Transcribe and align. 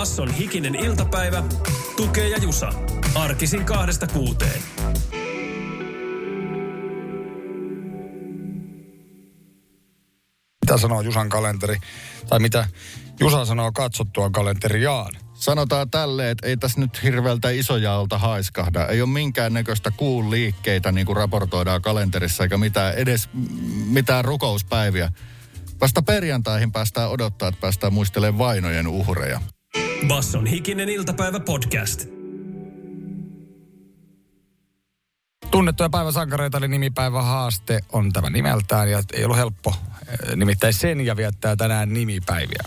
Basson 0.00 0.30
hikinen 0.30 0.74
iltapäivä. 0.74 1.42
Tukee 1.96 2.28
ja 2.28 2.38
Jusa. 2.38 2.72
Arkisin 3.14 3.64
kahdesta 3.64 4.06
kuuteen. 4.06 4.62
Mitä 10.60 10.78
sanoo 10.80 11.00
Jusan 11.00 11.28
kalenteri? 11.28 11.76
Tai 12.28 12.38
mitä 12.38 12.66
Jusa 13.20 13.44
sanoo 13.44 13.72
katsottua 13.72 14.30
kalenteriaan? 14.30 15.12
Sanotaan 15.34 15.90
tälle, 15.90 16.30
että 16.30 16.46
ei 16.46 16.56
tässä 16.56 16.80
nyt 16.80 17.02
hirveältä 17.02 17.50
isojalta 17.50 18.18
haiskahda. 18.18 18.86
Ei 18.86 19.02
ole 19.02 19.10
minkäännäköistä 19.10 19.90
kuun 19.90 20.30
liikkeitä, 20.30 20.92
niin 20.92 21.06
kuin 21.06 21.16
raportoidaan 21.16 21.82
kalenterissa, 21.82 22.42
eikä 22.42 22.58
mitään, 22.58 22.94
edes 22.94 23.28
mitään 23.86 24.24
rukouspäiviä. 24.24 25.12
Vasta 25.80 26.02
perjantaihin 26.02 26.72
päästään 26.72 27.10
odottaa, 27.10 27.48
että 27.48 27.60
päästään 27.60 27.92
muistelemaan 27.92 28.38
vainojen 28.38 28.86
uhreja. 28.86 29.40
Basson 30.08 30.46
hikinen 30.46 30.88
iltapäivä 30.88 31.40
podcast. 31.40 32.04
Tunnettuja 35.50 35.88
päiväsankareita 35.88 36.58
eli 36.58 36.68
nimipäivä 36.68 37.22
haaste 37.22 37.80
on 37.92 38.12
tämä 38.12 38.30
nimeltään 38.30 38.90
ja 38.90 39.02
ei 39.12 39.24
ollut 39.24 39.36
helppo. 39.36 39.74
Nimittäin 40.36 40.74
Senja 40.74 41.16
viettää 41.16 41.56
tänään 41.56 41.92
nimipäiviä. 41.92 42.62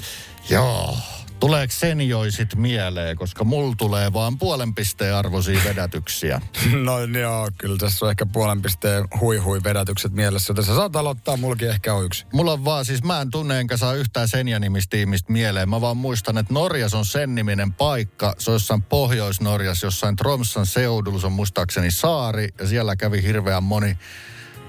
Joo. 0.50 0.98
Tuleeko 1.44 1.73
senioisit 1.73 2.55
mieleen, 2.55 3.17
koska 3.17 3.44
mulla 3.44 3.75
tulee 3.77 4.13
vaan 4.13 4.38
puolen 4.38 4.75
pisteen 4.75 5.16
arvoisia 5.16 5.59
vedätyksiä? 5.63 6.41
No 6.83 6.99
joo, 7.19 7.49
kyllä 7.58 7.77
tässä 7.77 8.05
on 8.05 8.09
ehkä 8.09 8.25
puolen 8.25 8.61
pisteen 8.61 9.05
hui 9.22 9.38
hui 9.38 9.64
vedätykset 9.64 10.14
mielessä. 10.14 10.53
Tässä 10.53 10.75
saat 10.75 10.95
aloittaa, 10.95 11.38
mullakin 11.38 11.69
ehkä 11.69 11.94
on 11.94 12.05
yksi. 12.05 12.25
Mulla 12.33 12.53
on 12.53 12.66
vaan, 12.66 12.86
siis 12.86 13.03
mä 13.03 13.21
en 13.21 13.31
tunne 13.31 13.59
enkä 13.59 13.77
saa 13.77 13.94
yhtään 13.94 14.27
Senja-nimistiimistä 14.27 15.31
mieleen. 15.31 15.69
Mä 15.69 15.81
vaan 15.81 15.97
muistan, 15.97 16.38
että 16.38 16.53
Norjas 16.53 16.94
on 16.94 17.05
sen 17.05 17.36
niminen 17.36 17.73
paikka. 17.73 18.36
Se 18.38 18.52
on 18.52 18.55
jossain 18.55 18.83
Pohjois-Norjas, 18.83 19.83
jossain 19.83 20.16
Tromsan 20.16 20.66
seudulla, 20.66 21.19
se 21.19 21.25
on 21.25 21.33
muistaakseni 21.33 21.91
saari. 21.91 22.49
Ja 22.59 22.67
siellä 22.67 22.95
kävi 22.95 23.23
hirveän 23.23 23.64
moni 23.64 23.97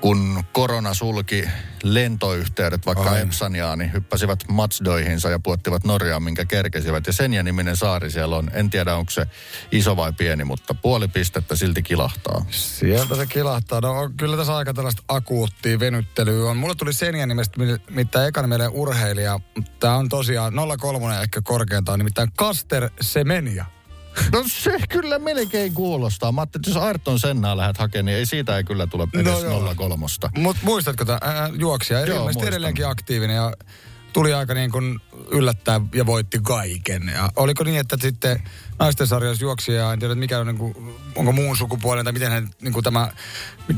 kun 0.05 0.45
korona 0.53 0.95
sulki 0.95 1.49
lentoyhteydet 1.83 2.87
vaikka 2.87 3.11
Ai. 3.11 3.21
Epsaniaan, 3.21 3.79
niin 3.79 3.93
hyppäsivät 3.93 4.39
matsdoihinsa 4.49 5.31
ja 5.31 5.39
puottivat 5.39 5.85
Norjaan, 5.85 6.23
minkä 6.23 6.45
kerkesivät. 6.45 7.07
Ja 7.07 7.13
Senja 7.13 7.43
niminen 7.43 7.77
saari 7.77 8.11
siellä 8.11 8.37
on. 8.37 8.51
En 8.53 8.71
tiedä, 8.71 8.97
onko 8.97 9.11
se 9.11 9.27
iso 9.73 9.97
vai 9.97 10.13
pieni, 10.13 10.45
mutta 10.45 10.75
puoli 10.75 11.09
pistettä 11.09 11.57
silti 11.57 11.83
kilahtaa. 11.83 12.47
Sieltä 12.51 13.15
se 13.15 13.27
kilahtaa. 13.27 13.81
No 13.81 13.93
on, 13.93 14.13
kyllä 14.17 14.37
tässä 14.37 14.57
aika 14.57 14.75
tällaista 14.75 15.03
akuuttia 15.09 15.79
venyttelyä 15.79 16.51
on. 16.51 16.57
Mulle 16.57 16.75
tuli 16.75 16.93
Senja 16.93 17.27
nimestä, 17.27 17.61
mitä 17.91 18.27
ekana 18.27 18.49
mieleen 18.49 18.71
urheilija. 18.71 19.41
Tämä 19.81 19.97
on 19.97 20.09
tosiaan 20.09 20.55
03 20.79 21.21
ehkä 21.23 21.43
korkeintaan, 21.43 21.99
nimittäin 21.99 22.33
Kaster 22.37 22.91
Semenia. 23.01 23.65
No 24.33 24.45
se 24.47 24.73
kyllä 24.89 25.19
melkein 25.19 25.75
kuulostaa. 25.75 26.33
Mä 26.33 26.41
ajattelin, 26.41 26.63
että 26.63 26.71
jos 26.71 26.87
Ayrton 26.87 27.21
Sennaa 27.21 27.57
lähdet 27.57 27.79
hakemaan, 27.79 28.05
niin 28.05 28.19
ei 28.19 28.27
siitä 28.27 28.57
ei 28.57 28.65
kyllä 28.65 28.87
tule 28.87 29.09
edes 29.15 29.45
no 29.45 29.75
03. 29.77 30.07
Mutta 30.39 30.63
muistatko 30.65 31.05
tämä 31.05 31.19
juoksija? 31.59 32.07
Joo, 32.07 32.19
Ilmeisesti 32.19 32.49
edelleenkin 32.49 32.87
aktiivinen 32.87 33.37
ja 33.37 33.53
tuli 34.13 34.35
aika 34.35 34.55
niin 34.55 34.71
kuin 34.71 35.01
yllättää 35.31 35.81
ja 35.95 36.07
voitti 36.07 36.39
kaiken. 36.43 37.13
Ja 37.15 37.31
oliko 37.37 37.65
niin, 37.65 37.81
että 37.81 37.97
sitten 38.01 38.43
naisten 38.79 39.07
sarjassa 39.07 39.45
juoksija, 39.45 39.93
en 39.93 39.99
tiedä 39.99 40.15
mikä 40.15 40.39
on, 40.39 40.47
niin 40.47 40.59
kuin, 40.59 40.97
onko 41.15 41.33
muun 41.33 41.57
sukupuolen 41.57 42.05
tai 42.05 42.13
miten 42.13 42.31
hän 42.31 42.51
niin 42.61 42.73
kuin 42.73 42.85
tämä 42.85 43.11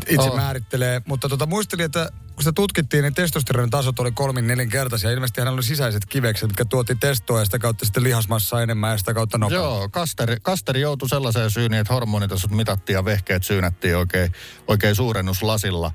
itse 0.08 0.28
oh. 0.30 0.36
määrittelee. 0.36 1.02
Mutta 1.06 1.28
tota, 1.28 1.46
muistelin, 1.46 1.84
että 1.84 2.10
kun 2.36 2.42
sitä 2.42 2.52
tutkittiin, 2.52 3.02
niin 3.02 3.14
testosteronin 3.14 3.70
tasot 3.70 3.98
oli 3.98 4.12
kolmin 4.12 4.46
nelinkertaisia. 4.46 5.10
Ilmeisesti 5.10 5.40
hänellä 5.40 5.56
oli 5.56 5.62
sisäiset 5.62 6.06
kivekset, 6.06 6.48
mitkä 6.48 6.64
tuotti 6.64 6.94
testoa 6.94 7.38
ja 7.38 7.44
sitä 7.44 7.58
kautta 7.58 7.84
sitten 7.84 8.02
lihasmassa 8.02 8.62
enemmän 8.62 8.90
ja 8.90 8.98
sitä 8.98 9.14
kautta 9.14 9.38
nopeammin. 9.38 9.70
Joo, 9.70 9.88
Kasteri, 9.88 10.36
Kasteri 10.42 10.80
joutui 10.80 11.08
sellaiseen 11.08 11.50
syyniin, 11.50 11.80
että 11.80 11.94
hormonitasot 11.94 12.50
mitattiin 12.50 12.94
ja 12.94 13.04
vehkeet 13.04 13.42
syynättiin 13.42 13.96
oikein, 13.96 14.32
oikein 14.68 14.94
suurennuslasilla. 14.94 15.92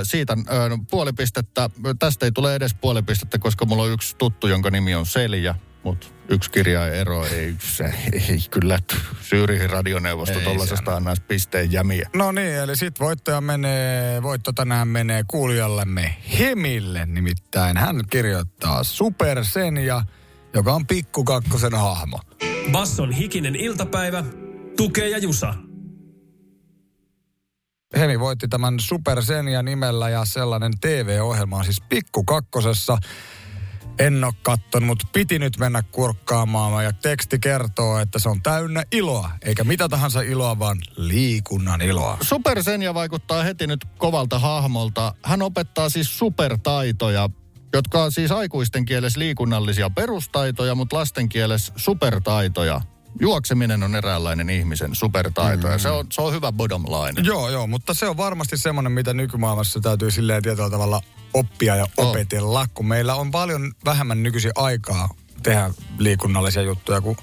Ö, 0.00 0.04
siitä 0.04 0.36
ö, 0.52 0.68
no, 0.68 0.78
puoli 0.90 1.12
pistettä, 1.12 1.70
tästä 1.98 2.26
ei 2.26 2.32
tule 2.32 2.54
edes 2.54 2.74
puoli 2.74 3.02
pistettä, 3.02 3.38
koska 3.38 3.64
mulla 3.64 3.82
on 3.82 3.90
yksi 3.90 4.16
tuttu, 4.16 4.46
jonka 4.46 4.70
nimi 4.70 4.85
on 4.94 5.06
Selja 5.06 5.54
mutta 5.86 6.06
yksi 6.28 6.50
kirja 6.50 6.86
ero 6.86 7.26
ei, 7.26 7.54
se, 7.58 7.84
ei 8.12 8.38
kyllä 8.50 8.78
Syyrihin 9.20 9.70
radioneuvosto 9.70 10.40
tuollaisesta 10.40 10.96
annaisi 10.96 11.22
pisteen 11.22 11.72
jämiä. 11.72 12.10
No 12.14 12.32
niin, 12.32 12.54
eli 12.54 12.76
sit 12.76 13.00
voittaja 13.00 13.40
menee, 13.40 14.22
voitto 14.22 14.52
tänään 14.52 14.88
menee 14.88 15.24
kuulijallemme 15.28 16.16
Hemille 16.38 17.06
nimittäin. 17.06 17.76
Hän 17.76 18.00
kirjoittaa 18.10 18.84
Super 18.84 19.44
Senja, 19.44 20.02
joka 20.54 20.74
on 20.74 20.86
pikkukakkosen 20.86 21.74
hahmo. 21.74 22.20
Basson 22.72 23.12
hikinen 23.12 23.56
iltapäivä, 23.56 24.24
tukee 24.76 25.08
ja 25.08 25.18
jusa. 25.18 25.54
Hemi 27.96 28.20
voitti 28.20 28.48
tämän 28.48 28.80
Super 28.80 29.22
Senja 29.22 29.62
nimellä 29.62 30.08
ja 30.08 30.24
sellainen 30.24 30.72
TV-ohjelma 30.80 31.56
on 31.56 31.64
siis 31.64 31.82
pikkukakkosessa. 31.88 32.98
En 33.98 34.24
ole 34.24 34.34
kattonut, 34.42 34.86
mutta 34.86 35.06
piti 35.12 35.38
nyt 35.38 35.58
mennä 35.58 35.82
kurkkaamaan. 35.82 36.84
Ja 36.84 36.92
teksti 36.92 37.38
kertoo, 37.38 37.98
että 37.98 38.18
se 38.18 38.28
on 38.28 38.42
täynnä 38.42 38.84
iloa. 38.92 39.30
Eikä 39.42 39.64
mitä 39.64 39.88
tahansa 39.88 40.20
iloa, 40.20 40.58
vaan 40.58 40.78
liikunnan 40.96 41.82
iloa. 41.82 42.18
Supersenja 42.20 42.94
vaikuttaa 42.94 43.42
heti 43.42 43.66
nyt 43.66 43.84
kovalta 43.98 44.38
hahmolta. 44.38 45.14
Hän 45.22 45.42
opettaa 45.42 45.88
siis 45.88 46.18
supertaitoja, 46.18 47.30
jotka 47.72 48.02
on 48.02 48.12
siis 48.12 48.32
aikuisten 48.32 48.84
kielessä 48.84 49.20
liikunnallisia 49.20 49.90
perustaitoja, 49.90 50.74
mutta 50.74 50.96
lasten 50.96 51.28
kielessä 51.28 51.72
supertaitoja 51.76 52.80
juokseminen 53.20 53.82
on 53.82 53.94
eräänlainen 53.94 54.50
ihmisen 54.50 54.94
supertaito 54.94 55.66
mm. 55.66 55.72
ja 55.72 55.78
se 55.78 55.90
on, 55.90 56.06
se 56.12 56.22
on 56.22 56.32
hyvä 56.32 56.52
bottom 56.52 56.84
line. 56.84 57.20
Joo, 57.24 57.50
joo, 57.50 57.66
mutta 57.66 57.94
se 57.94 58.08
on 58.08 58.16
varmasti 58.16 58.56
semmoinen, 58.56 58.92
mitä 58.92 59.14
nykymaailmassa 59.14 59.80
täytyy 59.80 60.10
silleen 60.10 60.42
tietyllä 60.42 60.70
tavalla 60.70 61.00
oppia 61.34 61.76
ja 61.76 61.86
opetella, 61.96 62.60
oh. 62.60 62.68
kun 62.74 62.86
meillä 62.86 63.14
on 63.14 63.30
paljon 63.30 63.72
vähemmän 63.84 64.22
nykyisin 64.22 64.52
aikaa 64.54 65.08
tehdä 65.42 65.70
liikunnallisia 65.98 66.62
juttuja, 66.62 67.00
kun 67.00 67.16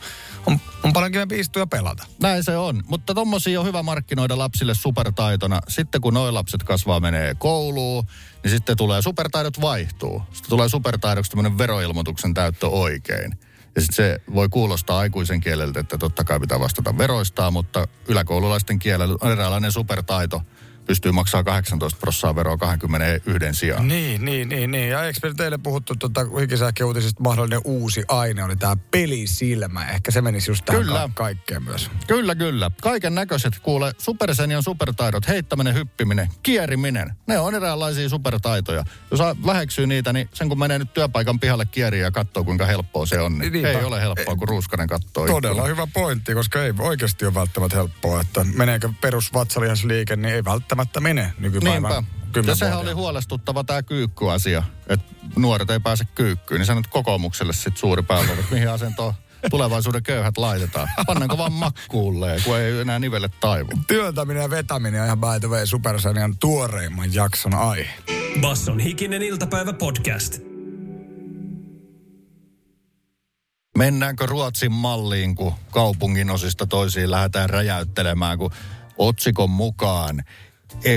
on, 0.45 0.59
on 0.83 0.93
paljon 0.93 1.11
kivempi 1.11 1.39
istua 1.39 1.61
ja 1.61 1.67
pelata. 1.67 2.05
Näin 2.21 2.43
se 2.43 2.57
on, 2.57 2.83
mutta 2.87 3.13
tommosia 3.13 3.59
on 3.59 3.65
hyvä 3.65 3.83
markkinoida 3.83 4.37
lapsille 4.37 4.73
supertaitona. 4.73 5.59
Sitten 5.67 6.01
kun 6.01 6.13
noi 6.13 6.31
lapset 6.31 6.63
kasvaa, 6.63 6.99
menee 6.99 7.35
kouluun, 7.35 8.03
niin 8.43 8.51
sitten 8.51 8.77
tulee 8.77 9.01
supertaidot 9.01 9.61
vaihtuu. 9.61 10.21
Sitten 10.33 10.49
tulee 10.49 10.69
supertaidoksi 10.69 11.31
tämmöinen 11.31 11.57
veroilmoituksen 11.57 12.33
täyttö 12.33 12.67
oikein. 12.67 13.37
Ja 13.75 13.81
sitten 13.81 13.95
se 13.95 14.21
voi 14.33 14.49
kuulostaa 14.49 14.99
aikuisen 14.99 15.41
kieleltä, 15.41 15.79
että 15.79 15.97
totta 15.97 16.23
kai 16.23 16.39
pitää 16.39 16.59
vastata 16.59 16.97
veroistaa, 16.97 17.51
mutta 17.51 17.87
yläkoululaisten 18.07 18.79
kielellä 18.79 19.17
on 19.21 19.31
eräänlainen 19.31 19.71
supertaito– 19.71 20.41
pystyy 20.85 21.11
maksamaan 21.11 21.45
18 21.45 21.99
prosenttia 21.99 22.35
veroa 22.35 22.57
21 22.57 23.59
sijaan. 23.59 23.87
Niin, 23.87 24.25
niin, 24.25 24.49
niin, 24.49 24.71
niin. 24.71 24.89
Ja 24.89 25.03
eikö 25.03 25.33
teille 25.37 25.57
puhuttu 25.57 25.95
tuota 25.95 26.21
hikisähköuutisista 26.41 27.23
mahdollinen 27.23 27.61
uusi 27.63 28.03
aine 28.07 28.43
oli 28.43 28.55
tämä 28.55 28.75
pelisilmä. 28.91 29.89
Ehkä 29.89 30.11
se 30.11 30.21
menisi 30.21 30.51
just 30.51 30.65
tähän 30.65 30.81
kyllä. 30.81 30.99
Ka- 30.99 31.09
kaikkeen 31.13 31.63
myös. 31.63 31.89
Kyllä, 32.07 32.35
kyllä. 32.35 32.71
Kaiken 32.81 33.15
näköiset, 33.15 33.59
kuule, 33.59 33.93
supersenion 33.97 34.63
supertaidot, 34.63 35.27
heittäminen, 35.27 35.73
hyppiminen, 35.73 36.29
kieriminen. 36.43 37.13
Ne 37.27 37.39
on 37.39 37.55
eräänlaisia 37.55 38.09
supertaitoja. 38.09 38.83
Jos 39.11 39.19
väheksyy 39.45 39.87
niitä, 39.87 40.13
niin 40.13 40.29
sen 40.33 40.49
kun 40.49 40.59
menee 40.59 40.79
nyt 40.79 40.93
työpaikan 40.93 41.39
pihalle 41.39 41.65
kieriä 41.65 42.03
ja 42.03 42.11
katsoo, 42.11 42.43
kuinka 42.43 42.65
helppoa 42.65 43.05
se 43.05 43.19
on, 43.19 43.37
niin 43.39 43.53
Niinpä. 43.53 43.69
ei 43.69 43.83
ole 43.83 44.01
helppoa, 44.01 44.35
kun 44.35 44.47
ruuskanen 44.49 44.87
katsoo. 44.87 45.27
Todella 45.27 45.55
ikkuna. 45.55 45.67
hyvä 45.67 45.87
pointti, 45.93 46.33
koska 46.33 46.63
ei 46.63 46.73
oikeasti 46.79 47.25
ole 47.25 47.33
välttämättä 47.33 47.77
helppoa, 47.77 48.21
että 48.21 48.43
meneekö 48.55 48.89
perusvatsalihasliike, 49.01 50.15
niin 50.15 50.35
ei 50.35 50.43
välttämättä 50.45 50.72
välttämättä 50.77 50.99
mene 50.99 51.33
nykypäivän 51.39 52.03
Niinpä. 52.33 52.51
Ja 52.51 52.55
sehän 52.55 52.79
oli 52.79 52.91
huolestuttava 52.91 53.63
tämä 53.63 53.83
kyykkyasia, 53.83 54.63
että 54.87 55.05
nuoret 55.35 55.69
ei 55.69 55.79
pääse 55.79 56.05
kyykkyyn. 56.15 56.59
Niin 56.59 56.65
sanot 56.65 56.87
kokoomukselle 56.87 57.53
sitten 57.53 57.77
suuri 57.77 58.03
päivä, 58.03 58.33
että 58.33 58.45
mihin 58.51 58.69
asentoon 58.69 59.13
tulevaisuuden 59.49 60.03
köyhät 60.03 60.37
laitetaan. 60.37 60.87
Pannaanko 61.05 61.37
vaan 61.37 61.53
makkuulle, 61.53 62.35
kun 62.45 62.57
ei 62.57 62.79
enää 62.79 62.99
nivelle 62.99 63.29
taivu. 63.39 63.71
Työntäminen 63.87 64.41
ja 64.41 64.49
vetäminen 64.49 65.01
on 65.01 65.05
ihan 65.05 65.19
by 65.19 65.39
the 65.39 65.47
way 65.47 65.65
Supersanian 65.65 66.37
tuoreimman 66.37 67.13
jakson 67.13 67.53
aihe. 67.53 67.93
Basson 68.41 68.79
hikinen 68.79 69.21
iltapäivä 69.21 69.73
podcast. 69.73 70.39
Mennäänkö 73.77 74.25
Ruotsin 74.25 74.71
malliin, 74.71 75.35
kun 75.35 75.53
kaupungin 75.71 76.29
osista 76.29 76.67
toisiin 76.67 77.11
lähdetään 77.11 77.49
räjäyttelemään, 77.49 78.37
kun 78.37 78.51
otsikon 78.97 79.49
mukaan 79.49 80.23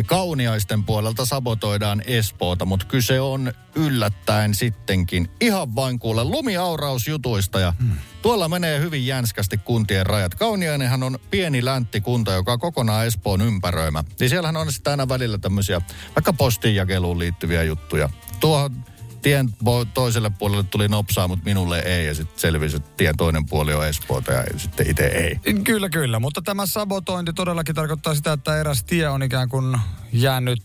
kauniaisten 0.07 0.85
puolelta 0.85 1.27
sabotoidaan 1.27 2.03
Espoota, 2.07 2.65
mutta 2.65 2.87
kyse 2.87 3.21
on 3.21 3.53
yllättäen 3.75 4.55
sittenkin 4.55 5.31
ihan 5.41 5.75
vain 5.75 5.99
kuule 5.99 6.25
lumiaurausjutuista 6.25 7.61
ja 7.61 7.75
hmm. 7.81 7.97
tuolla 8.23 8.49
menee 8.49 8.81
hyvin 8.81 9.07
jänskästi 9.07 9.59
kuntien 9.59 10.07
rajat. 10.07 10.35
Kauniainenhan 10.35 11.03
on 11.03 11.19
pieni 11.31 11.65
länttikunta, 11.65 12.33
joka 12.33 12.53
on 12.53 12.61
kokonaan 12.61 13.07
Espoon 13.07 13.43
ympäröimä. 13.43 14.05
Niin 14.21 14.31
siellähän 14.31 14.57
on 14.57 14.73
sitten 14.73 14.91
aina 14.91 15.09
välillä 15.09 15.39
tämmöisiä 15.39 15.81
vaikka 16.17 16.33
postinjakeluun 16.33 17.19
liittyviä 17.19 17.63
juttuja. 17.63 18.09
Tuohon 18.41 18.85
tien 19.27 19.49
toiselle 19.95 20.31
puolelle 20.31 20.65
tuli 20.71 20.89
nopsaa, 20.89 21.29
mutta 21.29 21.45
minulle 21.45 21.79
ei. 21.79 22.07
Ja 22.07 22.15
sitten 22.15 22.41
selvisi, 22.41 22.77
että 22.77 22.91
tien 22.97 23.17
toinen 23.17 23.47
puoli 23.47 23.75
on 23.75 23.87
Espoota 23.87 24.33
ja 24.33 24.45
sitten 24.57 24.91
itse 24.91 25.07
ei. 25.07 25.55
Kyllä, 25.65 25.89
kyllä. 25.89 26.21
Mutta 26.21 26.43
tämä 26.43 26.67
sabotointi 26.67 27.33
todellakin 27.33 27.75
tarkoittaa 27.75 28.15
sitä, 28.15 28.33
että 28.33 28.61
eräs 28.61 28.85
tie 28.85 29.09
on 29.09 29.23
ikään 29.23 29.49
kuin 29.49 29.79
jäänyt, 30.13 30.63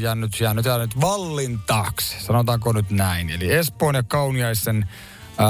jäänyt, 0.00 0.40
jäänyt, 0.40 0.64
jäänyt 0.64 1.00
vallin 1.00 1.58
taakse. 1.66 2.20
Sanotaanko 2.20 2.72
nyt 2.72 2.90
näin. 2.90 3.30
Eli 3.30 3.52
Espoon 3.52 3.94
ja 3.94 4.02
Kauniaisen 4.02 4.88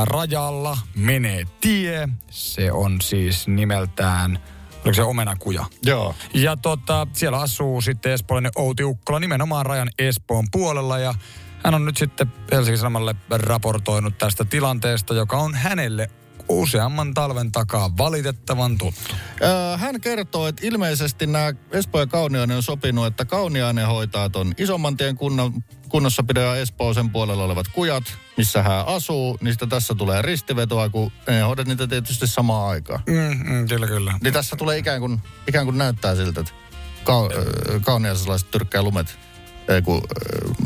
rajalla 0.05 0.79
menee 0.95 1.45
tie. 1.61 2.09
Se 2.31 2.73
on 2.73 3.01
siis 3.01 3.49
nimeltään 3.49 4.39
oliko 4.85 4.95
se 4.95 5.03
omenakuja? 5.03 5.65
Joo. 5.85 6.15
Ja 6.35 6.57
tota, 6.57 7.07
siellä 7.13 7.41
asuu 7.41 7.81
sitten 7.81 8.13
espoolainen 8.13 8.53
Outi 8.57 8.85
Ukkola 8.85 9.21
nimenomaan 9.21 9.67
rajan 9.67 9.91
Espoon 9.99 10.47
puolella 10.53 10.99
ja 10.99 11.15
hän 11.65 11.75
on 11.75 11.85
nyt 11.85 11.97
sitten 11.97 12.33
Helsingin 12.53 12.79
Sanomalle 12.79 13.15
raportoinut 13.31 14.19
tästä 14.19 14.45
tilanteesta, 14.45 15.15
joka 15.15 15.37
on 15.37 15.55
hänelle 15.55 16.11
useamman 16.49 17.15
talven 17.15 17.53
takaa 17.53 17.97
valitettavan 17.99 18.79
tuttu. 18.79 19.15
Öö, 19.43 19.77
hän 19.77 20.01
kertoo, 20.01 20.47
että 20.47 20.67
ilmeisesti 20.67 21.27
nämä 21.27 21.53
Espoo 21.71 22.01
ja 22.01 22.07
Kauniainen 22.07 22.57
on 22.57 22.63
sopinut, 22.63 23.07
että 23.07 23.25
Kauniainen 23.25 23.87
hoitaa 23.87 24.31
ton 24.31 24.55
isomman 24.59 24.97
tien 24.97 25.17
kunnon, 25.17 25.53
kunnossapidon 25.89 26.45
ja 26.45 26.57
Espoosen 26.57 27.11
puolella 27.11 27.45
olevat 27.45 27.69
kujat, 27.69 28.05
missä 28.37 28.63
hän 28.63 28.87
asuu, 28.87 29.39
niin 29.41 29.53
sitten 29.53 29.69
tässä 29.69 29.95
tulee 29.95 30.23
ristivetoa, 30.23 30.89
kun 30.89 31.13
ne 31.29 31.41
hoidat 31.41 31.67
niitä 31.67 31.87
tietysti 31.87 32.27
samaan 32.27 32.71
aikaan. 32.71 33.03
Mm, 33.07 33.53
mm, 33.53 33.69
kyllä, 33.69 33.87
kyllä. 33.87 34.15
Niin 34.23 34.33
tässä 34.33 34.57
tulee 34.57 34.79
ikään 34.79 35.01
kuin, 35.01 35.23
ikään 35.49 35.65
kuin 35.65 35.79
näyttää 35.79 36.15
siltä, 36.15 36.41
että 36.41 36.53
ka- 37.05 37.29
kauniaisalaiset 37.85 38.51
tyrkkää 38.51 38.83
lumet 38.83 39.19
ei 39.75 39.83
kun, 39.83 40.03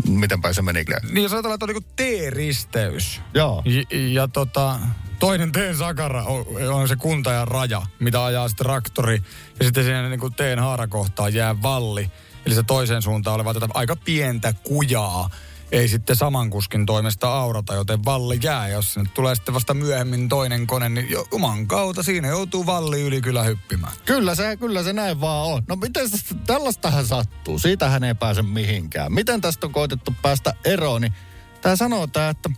miten 0.09 0.41
päin 0.41 0.55
se 0.55 0.63
menikään. 0.63 1.09
Niin 1.11 1.31
ajatellaan, 1.31 1.55
että 1.55 1.65
on 1.65 1.69
niinku 1.69 1.89
T-risteys. 1.97 3.21
Joo. 3.35 3.63
Ja, 3.65 3.83
ja 3.91 4.29
tota, 4.29 4.79
toinen 5.19 5.53
teen 5.53 5.77
sakara 5.77 6.25
on, 6.25 6.45
on 6.73 6.89
se 6.89 6.97
kunta 6.97 7.33
ja 7.33 7.45
raja, 7.45 7.83
mitä 7.99 8.25
ajaa 8.25 8.49
sitten 8.49 8.65
traktori. 8.65 9.23
Ja 9.59 9.65
sitten 9.65 9.85
siinä 9.85 10.09
niin 10.09 10.21
kuin 10.21 10.35
teen 10.35 10.59
haarakohtaan 10.59 11.35
jää 11.35 11.63
valli. 11.63 12.11
Eli 12.47 12.55
se 12.55 12.63
toiseen 12.63 13.03
suuntaan 13.03 13.35
oleva 13.35 13.55
tätä 13.55 13.67
aika 13.75 13.97
pientä 13.97 14.53
kujaa 14.53 15.31
ei 15.75 15.89
sitten 15.89 16.17
saman 16.17 16.51
kuskin 16.51 16.87
toimesta 16.87 17.29
aurata, 17.29 17.75
joten 17.75 18.05
valli 18.05 18.39
jää. 18.43 18.69
Jos 18.69 18.95
sinne 18.95 19.11
tulee 19.15 19.35
sitten 19.35 19.55
vasta 19.55 19.75
myöhemmin 19.75 20.29
toinen 20.29 20.67
kone, 20.67 20.89
niin 20.89 21.07
oman 21.31 21.67
kautta 21.67 22.03
siinä 22.03 22.29
joutuu 22.29 22.67
valli 22.67 23.03
yli 23.03 23.21
kyllä 23.21 23.43
hyppimään. 23.43 23.93
Kyllä 24.05 24.35
se, 24.35 24.57
kyllä 24.57 24.83
se 24.83 24.93
näin 24.93 25.21
vaan 25.21 25.47
on. 25.47 25.63
No 25.69 25.77
miten 25.77 26.09
tällaistahan 26.47 27.07
sattuu? 27.07 27.59
Siitähän 27.59 28.05
ei 28.05 28.15
pääse 28.15 28.43
mihinkään. 28.43 29.13
Miten 29.13 29.41
tästä 29.41 29.67
on 29.67 29.73
koitettu 29.73 30.15
päästä 30.23 30.55
eroon? 30.65 31.01
Niin 31.01 31.13
tämä 31.61 31.77
sanoo 31.77 32.07
tää, 32.07 32.31
että 32.31 32.51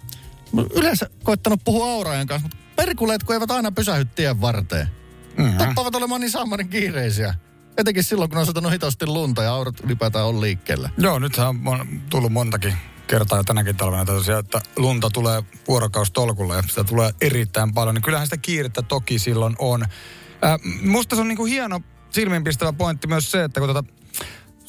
yleensä 0.75 1.11
koittanut 1.23 1.61
puhua 1.65 1.93
auraajan 1.93 2.27
kanssa, 2.27 2.49
mutta 2.49 2.67
perkuleet 2.77 3.23
kun 3.23 3.35
eivät 3.35 3.51
aina 3.51 3.73
pysähy 3.73 4.05
tien 4.05 4.41
varteen. 4.41 4.89
Mm-hmm. 5.39 5.59
Tappavat 5.59 5.95
olemaan 5.95 6.21
niin 6.21 6.31
saamarin 6.31 6.69
kiireisiä. 6.69 7.35
Etenkin 7.77 8.05
silloin, 8.05 8.31
kun 8.31 8.39
on 8.39 8.47
satanut 8.47 8.73
hitosti 8.73 9.07
lunta 9.07 9.43
ja 9.43 9.55
aurat 9.55 9.81
ylipäätään 9.81 10.27
on 10.27 10.41
liikkeellä. 10.41 10.91
Joo, 10.99 11.19
nythän 11.19 11.49
on 11.49 12.03
tullut 12.11 12.33
montakin 12.33 12.75
kertaa 13.07 13.39
jo 13.39 13.45
tänäkin 13.45 13.77
talvena 13.77 14.05
tosiaan, 14.05 14.45
että 14.45 14.61
lunta 14.77 15.11
tulee 15.13 15.43
vuorokaustolkulle 15.69 16.57
ja 16.57 16.63
sitä 16.63 16.85
tulee 16.85 17.11
erittäin 17.21 17.75
paljon, 17.75 17.95
niin 17.95 18.03
kyllähän 18.03 18.27
sitä 18.27 18.37
kiirettä 18.37 18.83
toki 18.83 19.19
silloin 19.19 19.57
on. 19.59 19.83
Äh, 19.83 20.61
musta 20.83 21.17
se 21.17 21.21
on 21.21 21.29
niinku 21.29 21.45
hieno 21.45 21.81
silmiinpistävä 22.11 22.73
pointti 22.73 23.07
myös 23.07 23.31
se, 23.31 23.45
että 23.45 23.61
kun, 23.61 23.69
tota, 23.69 23.85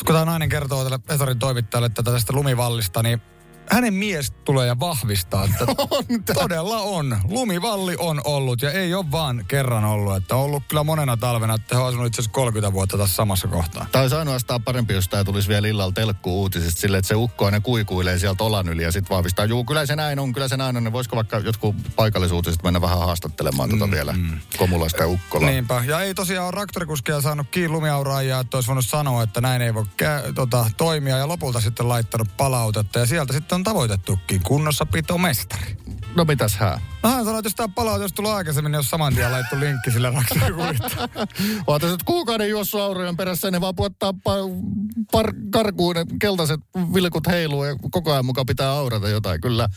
kun 0.05 0.15
tämä 0.15 0.25
nainen 0.25 0.49
kertoo 0.49 0.83
tälle 0.83 0.99
Hesarin 1.09 1.39
toimittajalle 1.39 1.89
tätä 1.89 2.11
tästä 2.11 2.33
lumivallista, 2.33 3.03
niin 3.03 3.21
hänen 3.69 3.93
mies 3.93 4.31
tulee 4.31 4.67
ja 4.67 4.79
vahvistaa, 4.79 5.43
että 5.45 5.65
on 5.91 6.23
todella 6.33 6.77
on. 6.77 7.17
Lumivalli 7.29 7.95
on 7.99 8.21
ollut 8.23 8.61
ja 8.61 8.71
ei 8.71 8.93
ole 8.93 9.11
vaan 9.11 9.45
kerran 9.47 9.85
ollut. 9.85 10.15
Että 10.15 10.35
on 10.35 10.41
ollut 10.41 10.63
kyllä 10.67 10.83
monena 10.83 11.17
talvena, 11.17 11.53
että 11.53 11.75
he 11.75 11.81
on 11.81 11.87
asunut 11.87 12.07
itse 12.07 12.21
asiassa 12.21 12.35
30 12.35 12.73
vuotta 12.73 12.97
tässä 12.97 13.15
samassa 13.15 13.47
kohtaa. 13.47 13.85
Tai 13.91 14.01
olisi 14.01 14.15
ainoastaan 14.15 14.63
parempi, 14.63 14.93
jos 14.93 15.07
tämä 15.07 15.23
tulisi 15.23 15.47
vielä 15.49 15.67
illalla 15.67 15.91
telkku 15.91 16.41
uutisista 16.41 16.81
silleen, 16.81 16.99
että 16.99 17.07
se 17.07 17.15
ukko 17.15 17.45
aina 17.45 17.59
kuikuilee 17.59 18.19
sieltä 18.19 18.43
olan 18.43 18.69
yli 18.69 18.83
ja 18.83 18.91
sitten 18.91 19.15
vahvistaa. 19.15 19.45
Juu, 19.45 19.65
kyllä 19.65 19.85
se 19.85 19.95
näin 19.95 20.19
on, 20.19 20.33
kyllä 20.33 20.47
se 20.47 20.57
näin 20.57 20.77
on. 20.77 20.83
Niin 20.83 20.93
voisiko 20.93 21.15
vaikka 21.15 21.37
jotkut 21.37 21.75
paikallisuutiset 21.95 22.63
mennä 22.63 22.81
vähän 22.81 22.99
haastattelemaan 22.99 23.69
tuota 23.69 23.87
mm, 23.87 23.91
vielä 23.91 24.13
mm. 24.13 24.39
Komulasta 24.57 25.03
ja 25.03 25.07
Ukkola. 25.07 25.47
Niinpä. 25.47 25.83
Ja 25.87 26.01
ei 26.01 26.13
tosiaan 26.13 26.45
ole 26.45 26.51
traktorikuskia 26.51 27.21
saanut 27.21 27.47
kiinni 27.51 27.69
lumiauraajia, 27.69 28.39
että 28.39 28.57
olisi 28.57 28.67
voinut 28.67 28.85
sanoa, 28.85 29.23
että 29.23 29.41
näin 29.41 29.61
ei 29.61 29.73
voi 29.73 29.83
kä- 29.83 30.33
tota, 30.35 30.65
toimia. 30.77 31.17
Ja 31.17 31.27
lopulta 31.27 31.61
sitten 31.61 31.89
laittanut 31.89 32.27
palautetta. 32.37 32.99
Ja 32.99 33.05
sieltä 33.05 33.33
sitten 33.33 33.56
on 33.57 33.63
tavoitettukin 33.63 34.43
kunnossapitomestari. 34.43 35.77
No 36.15 36.25
mitäs 36.25 36.55
hän? 36.55 36.81
No 37.03 37.09
hän 37.09 37.25
sanoi, 37.25 37.39
että 37.39 37.47
jos 37.47 37.55
tämä 37.55 37.67
palautus 37.75 38.13
tulee 38.13 38.33
aikaisemmin, 38.33 38.71
niin 38.71 38.79
jos 38.79 38.89
saman 38.89 39.15
tien 39.15 39.31
laittu 39.31 39.59
linkki 39.59 39.91
sille 39.91 40.09
raksakuljettajalle. 40.09 41.27
Oota, 41.67 41.87
että 41.93 42.05
kuukauden 42.05 42.49
juossu 42.49 42.79
aurojen 42.79 43.17
perässä, 43.17 43.51
ne 43.51 43.61
vaan 43.61 43.75
puottaa 43.75 44.11
pa- 44.11 44.51
par- 45.17 45.35
karkuun, 45.51 45.95
ne 45.95 46.05
keltaiset 46.21 46.59
vilkut 46.93 47.27
heiluu 47.27 47.63
ja 47.63 47.75
koko 47.91 48.11
ajan 48.11 48.25
mukaan 48.25 48.45
pitää 48.45 48.71
aurata 48.71 49.09
jotain. 49.09 49.41
Kyllä 49.41 49.69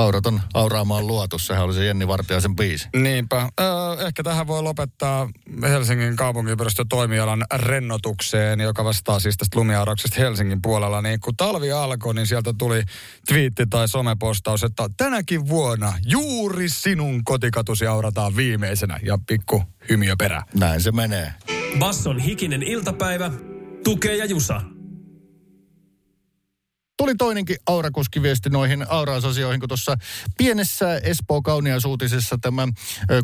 Auraton 0.00 0.40
auraamaan 0.54 1.06
luotu, 1.06 1.38
sehän 1.38 1.64
oli 1.64 1.74
se 1.74 1.84
Jenni 1.84 2.08
Vartiaisen 2.08 2.56
biisi. 2.56 2.88
Niinpä. 2.96 3.48
Öö, 3.60 4.06
ehkä 4.06 4.22
tähän 4.22 4.46
voi 4.46 4.62
lopettaa 4.62 5.28
Helsingin 5.62 6.16
kaupunginviraston 6.16 6.88
toimialan 6.88 7.44
rennotukseen, 7.54 8.60
joka 8.60 8.84
vastaa 8.84 9.20
siis 9.20 9.36
tästä 9.36 9.58
lumiaurauksesta 9.58 10.20
Helsingin 10.20 10.62
puolella. 10.62 11.02
Niin 11.02 11.20
kun 11.20 11.36
talvi 11.36 11.72
alkoi, 11.72 12.14
niin 12.14 12.26
sieltä 12.26 12.54
tuli 12.58 12.82
twiitti 13.28 13.66
tai 13.66 13.88
somepostaus, 13.88 14.64
että 14.64 14.90
tänäkin 14.96 15.48
vuonna 15.48 15.92
juuri 16.06 16.68
sinun 16.68 17.24
kotikatusi 17.24 17.86
aurataan 17.86 18.36
viimeisenä 18.36 19.00
ja 19.02 19.18
pikku 19.26 19.62
hymiö 19.90 20.14
perä. 20.18 20.42
Näin 20.54 20.80
se 20.80 20.92
menee. 20.92 21.32
Basson 21.78 22.18
hikinen 22.18 22.62
iltapäivä, 22.62 23.30
tukee 23.84 24.16
ja 24.16 24.24
jusa 24.24 24.60
tuli 27.00 27.14
toinenkin 27.14 27.56
aurakuskiviesti 27.66 28.50
noihin 28.50 28.86
aurausasioihin, 28.88 29.60
kun 29.60 29.68
tuossa 29.68 29.96
pienessä 30.38 30.96
Espoo 30.96 31.42
kauniasuutisessa 31.42 32.38
tämä, 32.40 32.68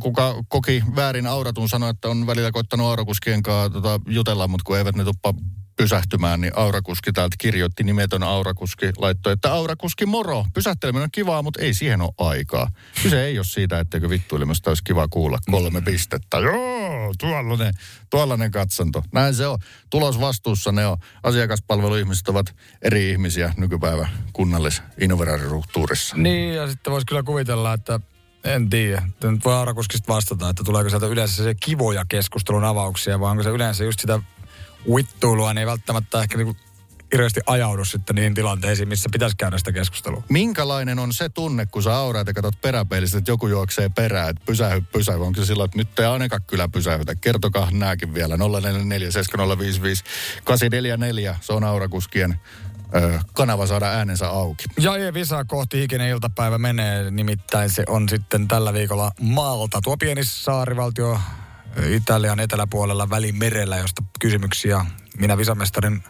kuka 0.00 0.34
koki 0.48 0.82
väärin 0.96 1.26
auratun, 1.26 1.68
sanoi, 1.68 1.90
että 1.90 2.08
on 2.08 2.26
välillä 2.26 2.52
koittanut 2.52 2.86
aurakuskien 2.86 3.42
kanssa 3.42 3.70
tota, 3.70 4.00
jutella, 4.08 4.48
mutta 4.48 4.64
kun 4.64 4.78
eivät 4.78 4.96
ne 4.96 5.04
tuppa 5.04 5.34
pysähtymään, 5.76 6.40
niin 6.40 6.52
Aurakuski 6.56 7.12
täältä 7.12 7.36
kirjoitti 7.38 7.84
nimetön 7.84 8.22
Aurakuski, 8.22 8.86
laittoi, 8.96 9.32
että 9.32 9.52
Aurakuski 9.52 10.06
moro, 10.06 10.44
pysähteleminen 10.54 11.04
on 11.04 11.10
kivaa, 11.12 11.42
mutta 11.42 11.62
ei 11.62 11.74
siihen 11.74 12.00
ole 12.00 12.12
aikaa. 12.18 12.70
Kyse 13.02 13.24
ei 13.24 13.38
ole 13.38 13.44
siitä, 13.44 13.80
etteikö 13.80 14.10
vittuilemasta 14.10 14.70
olisi 14.70 14.84
kiva 14.84 15.08
kuulla 15.08 15.38
kolme 15.50 15.80
pistettä. 15.80 16.38
Joo, 16.38 17.14
tuollainen, 17.18 17.74
tuollainen 18.10 18.50
katsanto. 18.50 19.02
Näin 19.12 19.34
se 19.34 19.46
on. 19.46 19.58
Tulosvastuussa 19.90 20.72
ne 20.72 20.86
on. 20.86 20.96
Asiakaspalveluihmiset 21.22 22.28
ovat 22.28 22.54
eri 22.82 23.10
ihmisiä 23.10 23.54
nykypäivä 23.56 24.08
kunnallis 24.32 24.82
innoveraariruhtuurissa. 25.00 26.16
Niin, 26.16 26.54
ja 26.54 26.68
sitten 26.68 26.92
voisi 26.92 27.06
kyllä 27.06 27.22
kuvitella, 27.22 27.72
että 27.72 28.00
en 28.44 28.70
tiedä. 28.70 29.02
Nyt 29.24 29.44
voi 29.44 29.54
Aurakuskista 29.54 30.12
vastata, 30.14 30.48
että 30.48 30.64
tuleeko 30.64 30.90
sieltä 30.90 31.06
yleensä 31.06 31.44
se 31.44 31.54
kivoja 31.54 32.04
keskustelun 32.08 32.64
avauksia, 32.64 33.20
vai 33.20 33.30
onko 33.30 33.42
se 33.42 33.50
yleensä 33.50 33.84
just 33.84 34.00
sitä 34.00 34.20
vittuilua, 34.96 35.54
niin 35.54 35.60
ei 35.60 35.66
välttämättä 35.66 36.22
ehkä 36.22 36.36
niinku 36.36 36.56
hirveästi 37.12 37.40
ajaudu 37.46 37.84
sitten 37.84 38.16
niihin 38.16 38.34
tilanteisiin, 38.34 38.88
missä 38.88 39.08
pitäisi 39.12 39.36
käydä 39.36 39.58
sitä 39.58 39.72
keskustelua. 39.72 40.22
Minkälainen 40.28 40.98
on 40.98 41.12
se 41.12 41.28
tunne, 41.28 41.66
kun 41.66 41.82
sä 41.82 41.96
auraat 41.96 42.26
ja 42.26 42.34
katsot 42.34 42.60
peräpeilistä, 42.60 43.18
että 43.18 43.30
joku 43.30 43.48
juoksee 43.48 43.88
perään, 43.88 44.30
että 44.30 44.42
pysähy, 44.46 44.80
pysähy. 44.92 45.22
Onko 45.22 45.40
se 45.40 45.46
silloin, 45.46 45.68
että 45.68 45.78
nyt 45.78 45.98
ei 45.98 46.06
ainakaan 46.06 46.42
kyllä 46.46 46.68
pysähytä? 46.68 47.14
Kertokaa 47.14 47.68
nääkin 47.70 48.14
vielä. 48.14 48.36
044 48.36 49.10
7055 49.10 50.04
844. 50.44 51.36
Se 51.40 51.52
on 51.52 51.64
aurakuskien 51.64 52.40
kanava 53.32 53.66
saada 53.66 53.86
äänensä 53.86 54.28
auki. 54.28 54.64
Ja 54.78 54.96
ja 54.96 55.14
Visa 55.14 55.44
kohti 55.44 55.80
hikinen 55.80 56.08
iltapäivä 56.08 56.58
menee, 56.58 57.10
nimittäin 57.10 57.70
se 57.70 57.84
on 57.88 58.08
sitten 58.08 58.48
tällä 58.48 58.72
viikolla 58.72 59.12
Malta. 59.20 59.80
Tuo 59.84 59.96
pieni 59.96 60.24
saarivaltio 60.24 61.20
Italian 61.84 62.40
eteläpuolella 62.40 63.10
välimerellä, 63.10 63.76
josta 63.76 64.02
kysymyksiä 64.20 64.86
minä 65.18 65.38
visamestarin 65.38 66.04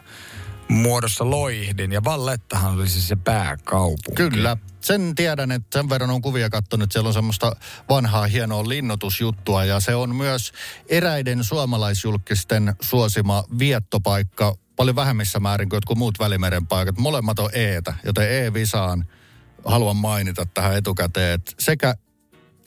muodossa 0.67 1.29
loihdin. 1.29 1.91
Ja 1.91 2.03
Vallettahan 2.03 2.75
oli 2.75 2.87
siis 2.89 3.07
se 3.07 3.15
pääkaupunki. 3.15 4.15
Kyllä. 4.15 4.57
sen 4.81 5.15
tiedän, 5.15 5.51
että 5.51 5.79
sen 5.79 5.89
verran 5.89 6.09
on 6.09 6.21
kuvia 6.21 6.49
katsonut, 6.49 6.91
siellä 6.91 7.07
on 7.07 7.13
semmoista 7.13 7.55
vanhaa 7.89 8.27
hienoa 8.27 8.69
linnoitusjuttua 8.69 9.65
ja 9.65 9.79
se 9.79 9.95
on 9.95 10.15
myös 10.15 10.51
eräiden 10.89 11.43
suomalaisjulkisten 11.43 12.75
suosima 12.81 13.43
viettopaikka 13.59 14.55
paljon 14.75 14.95
vähemmissä 14.95 15.39
määrin 15.39 15.69
kuin 15.69 15.77
jotkut 15.77 15.97
muut 15.97 16.19
Välimeren 16.19 16.67
paikat. 16.67 16.97
Molemmat 16.97 17.39
on 17.39 17.49
Eetä, 17.53 17.93
joten 18.03 18.31
E-Visaan 18.31 19.05
haluan 19.65 19.95
mainita 19.95 20.45
tähän 20.53 20.75
etukäteen, 20.75 21.33
että 21.33 21.51
sekä 21.59 21.95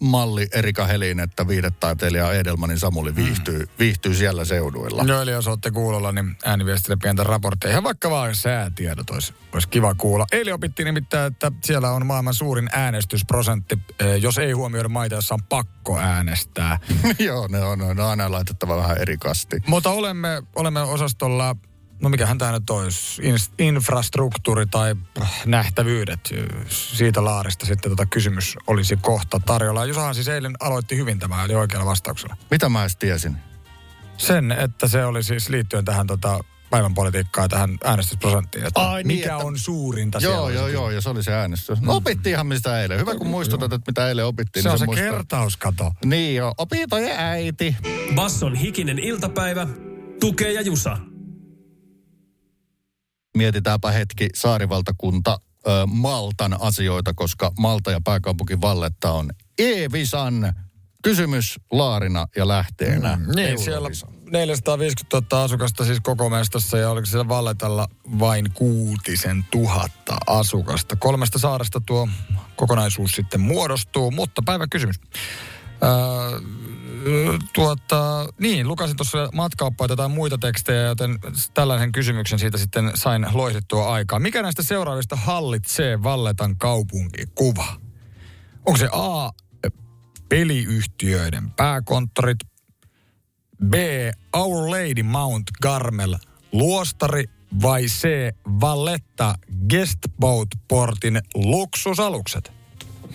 malli 0.00 0.46
Erika 0.52 0.86
Helin, 0.86 1.20
että 1.20 1.48
viihdetaiteilija 1.48 2.32
Edelmanin 2.32 2.78
Samuli 2.78 3.16
viihtyy, 3.16 3.58
mm. 3.58 3.68
viihtyy 3.78 4.14
siellä 4.14 4.44
seuduilla. 4.44 5.04
Joo, 5.06 5.22
eli 5.22 5.30
jos 5.30 5.46
olette 5.46 5.70
kuulolla, 5.70 6.12
niin 6.12 6.36
ääniviestille 6.44 6.96
pientä 7.02 7.24
raportteja. 7.24 7.72
Ihan 7.72 7.84
vaikka 7.84 8.10
vaan 8.10 8.34
säätiedot 8.34 9.10
olisi, 9.10 9.34
olisi 9.52 9.68
kiva 9.68 9.94
kuulla. 9.94 10.26
Eilen 10.32 10.54
opittiin 10.54 10.86
nimittäin, 10.86 11.32
että 11.32 11.52
siellä 11.64 11.90
on 11.90 12.06
maailman 12.06 12.34
suurin 12.34 12.68
äänestysprosentti, 12.72 13.78
jos 14.20 14.38
ei 14.38 14.52
huomioida 14.52 14.88
maita, 14.88 15.14
jossa 15.14 15.34
on 15.34 15.42
pakko 15.42 15.98
äänestää. 15.98 16.78
Joo, 17.18 17.48
ne 17.48 17.60
on, 17.64 17.78
ne 17.78 17.84
on 17.84 18.00
aina 18.00 18.30
laitettava 18.30 18.76
vähän 18.76 18.98
eri 18.98 19.16
kasti. 19.16 19.56
Mutta 19.66 19.90
olemme, 19.90 20.42
olemme 20.56 20.80
osastolla 20.80 21.56
no 22.00 22.08
mikähän 22.08 22.38
tämä 22.38 22.52
nyt 22.52 22.70
olisi, 22.70 23.22
infrastruktuuri 23.58 24.66
tai 24.66 24.94
nähtävyydet 25.46 26.34
siitä 26.68 27.24
laarista 27.24 27.66
sitten 27.66 27.90
tota 27.90 28.06
kysymys 28.06 28.56
olisi 28.66 28.96
kohta 28.96 29.40
tarjolla. 29.46 29.84
Jusahan 29.84 30.14
siis 30.14 30.28
eilen 30.28 30.54
aloitti 30.60 30.96
hyvin 30.96 31.18
tämä, 31.18 31.44
eli 31.44 31.54
oikealla 31.54 31.86
vastauksella. 31.86 32.36
Mitä 32.50 32.68
mä 32.68 32.80
edes 32.80 32.96
tiesin? 32.96 33.36
Sen, 34.16 34.52
että 34.52 34.88
se 34.88 35.04
oli 35.04 35.22
siis 35.22 35.48
liittyen 35.48 35.84
tähän 35.84 36.06
tota, 36.06 36.40
päivän 36.70 36.94
politiikkaa 36.94 37.48
tähän 37.48 37.78
äänestysprosenttiin. 37.84 38.66
Että 38.66 38.80
Ai 38.80 39.02
niin, 39.02 39.18
mikä 39.18 39.34
että... 39.34 39.46
on 39.46 39.58
suurinta 39.58 40.18
Joo, 40.18 40.50
joo, 40.50 40.68
joo, 40.68 40.90
ja 40.90 41.00
se 41.00 41.10
oli 41.10 41.22
se 41.22 41.32
äänestys. 41.32 41.80
No 41.80 41.96
opittiinhan 41.96 42.46
mistä 42.46 42.82
eilen. 42.82 43.00
Hyvä, 43.00 43.14
kun 43.14 43.26
muistutat, 43.26 43.72
että 43.72 43.90
mitä 43.90 44.08
eilen 44.08 44.26
opittiin. 44.26 44.62
Se 44.62 44.68
niin 44.68 44.72
on 44.72 44.78
se, 44.78 45.02
se 45.02 45.02
kertauskato. 45.02 45.92
Niin 46.04 46.36
joo, 46.36 46.54
opintojen 46.58 47.20
äiti. 47.20 47.76
Basson 48.14 48.54
hikinen 48.54 48.98
iltapäivä, 48.98 49.66
tukee 50.20 50.52
ja 50.52 50.60
jusa 50.60 50.96
mietitäänpä 53.36 53.90
hetki 53.90 54.28
saarivaltakunta 54.34 55.38
ö, 55.66 55.70
Maltan 55.86 56.56
asioita, 56.60 57.14
koska 57.14 57.52
Malta 57.58 57.90
ja 57.90 58.00
pääkaupunki 58.04 58.60
Valletta 58.60 59.12
on 59.12 59.30
Evisan 59.58 60.54
kysymys 61.02 61.60
Laarina 61.72 62.26
ja 62.36 62.48
lähteenä. 62.48 63.16
Mm, 63.16 63.32
niin, 63.36 63.58
siellä 63.58 63.88
450 64.32 65.16
000 65.36 65.44
asukasta 65.44 65.84
siis 65.84 65.98
koko 66.02 66.30
mestassa 66.30 66.78
ja 66.78 66.90
oliko 66.90 67.06
siellä 67.06 67.28
Valletalla 67.28 67.88
vain 68.18 68.50
kuutisen 68.54 69.44
tuhatta 69.50 70.16
asukasta. 70.26 70.96
Kolmesta 70.96 71.38
saaresta 71.38 71.80
tuo 71.86 72.08
kokonaisuus 72.56 73.10
sitten 73.12 73.40
muodostuu, 73.40 74.10
mutta 74.10 74.42
päivä 74.44 74.66
kysymys. 74.70 74.96
Öö, 75.82 76.40
tuota, 77.52 78.28
niin, 78.38 78.68
lukasin 78.68 78.96
tuossa 78.96 79.28
matkaoppaita 79.32 79.96
tai 79.96 80.08
muita 80.08 80.38
tekstejä, 80.38 80.82
joten 80.82 81.18
tällaisen 81.54 81.92
kysymyksen 81.92 82.38
siitä 82.38 82.58
sitten 82.58 82.90
sain 82.94 83.26
loihdettua 83.32 83.92
aikaa. 83.92 84.18
Mikä 84.18 84.42
näistä 84.42 84.62
seuraavista 84.62 85.16
hallitsee 85.16 86.02
Valletan 86.02 86.56
kaupunkikuva? 86.56 87.66
Onko 88.66 88.76
se 88.78 88.88
A, 88.92 89.30
peliyhtiöiden 90.28 91.50
pääkonttorit, 91.50 92.38
B, 93.66 93.74
Our 94.36 94.70
Lady 94.70 95.02
Mount 95.02 95.44
Carmel, 95.62 96.16
luostari 96.52 97.24
vai 97.62 97.84
C, 97.84 98.08
Valletta 98.60 99.34
Guestboat 99.70 100.48
Portin 100.68 101.20
luksusalukset? 101.34 102.59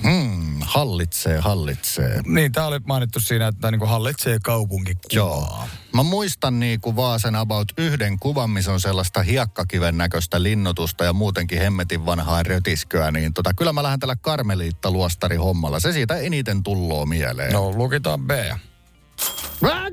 Hmm, 0.04 0.58
hallitsee, 0.62 1.40
hallitsee. 1.40 2.22
Niin, 2.26 2.52
tämä 2.52 2.68
oli 2.68 2.80
mainittu 2.88 3.20
siinä, 3.20 3.48
että 3.48 3.72
niin 3.72 3.80
kuin 3.80 3.90
hallitsee 3.90 4.38
kaupunki. 4.44 4.94
Joo. 5.12 5.60
Mä 5.94 6.04
muistan 6.04 6.60
niin 6.60 6.82
kuin 6.82 6.96
vaan 6.96 7.20
sen 7.20 7.36
about 7.36 7.68
yhden 7.78 8.20
kuvan, 8.20 8.50
missä 8.50 8.74
on 8.74 8.82
sellaista 8.82 9.22
hiekkakiven 9.22 9.98
näköistä 9.98 10.44
linnotusta 10.44 11.04
ja 11.04 11.14
muutenkin 11.14 11.60
hemmetin 11.60 12.06
vanhaa 12.06 12.44
rötisköä, 12.44 13.12
niin 13.12 13.34
tota, 13.34 13.54
kyllä 13.54 13.74
mä 13.74 13.84
lähden 13.84 14.00
tällä 14.00 14.16
Karmeliitta 14.16 14.92
luostari 14.92 15.36
hommalla. 15.36 15.80
Se 15.80 15.92
siitä 15.92 16.16
eniten 16.18 16.64
tulloo 16.64 17.06
mieleen. 17.06 17.54
No, 17.54 17.72
lukitaan 17.76 18.22
B. 18.22 18.32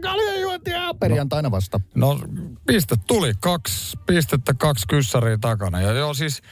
Kaljajuontia 0.01 0.95
perjantaina 1.01 1.51
vasta. 1.51 1.81
No, 1.95 2.21
piste 2.67 2.97
tuli. 3.07 3.33
Kaksi 3.41 3.99
pistettä, 4.07 4.55
kaksi 4.55 4.87
kyssäriä 4.89 5.39
takana. 5.41 5.81
Ja 5.81 5.93
joo, 5.93 6.15
siis 6.15 6.43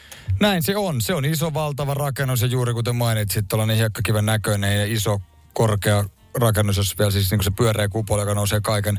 näin 0.40 0.62
se 0.62 0.76
on. 0.76 1.00
Se 1.00 1.14
on 1.14 1.24
iso, 1.24 1.54
valtava 1.54 1.94
rakennus 1.94 2.42
ja 2.42 2.48
juuri 2.48 2.72
kuten 2.72 2.96
mainitsit, 2.96 3.48
tuollainen 3.48 3.76
hiekkakiven 3.76 4.26
näköinen 4.26 4.78
ja 4.78 4.86
iso, 4.94 5.20
korkea 5.52 6.04
rakennus, 6.34 6.76
jos 6.76 6.98
vielä 6.98 7.10
siis 7.10 7.30
niin 7.30 7.44
se 7.44 7.50
pyöreä 7.50 7.88
kupoli, 7.88 8.22
joka 8.22 8.34
nousee 8.34 8.60
kaiken 8.60 8.98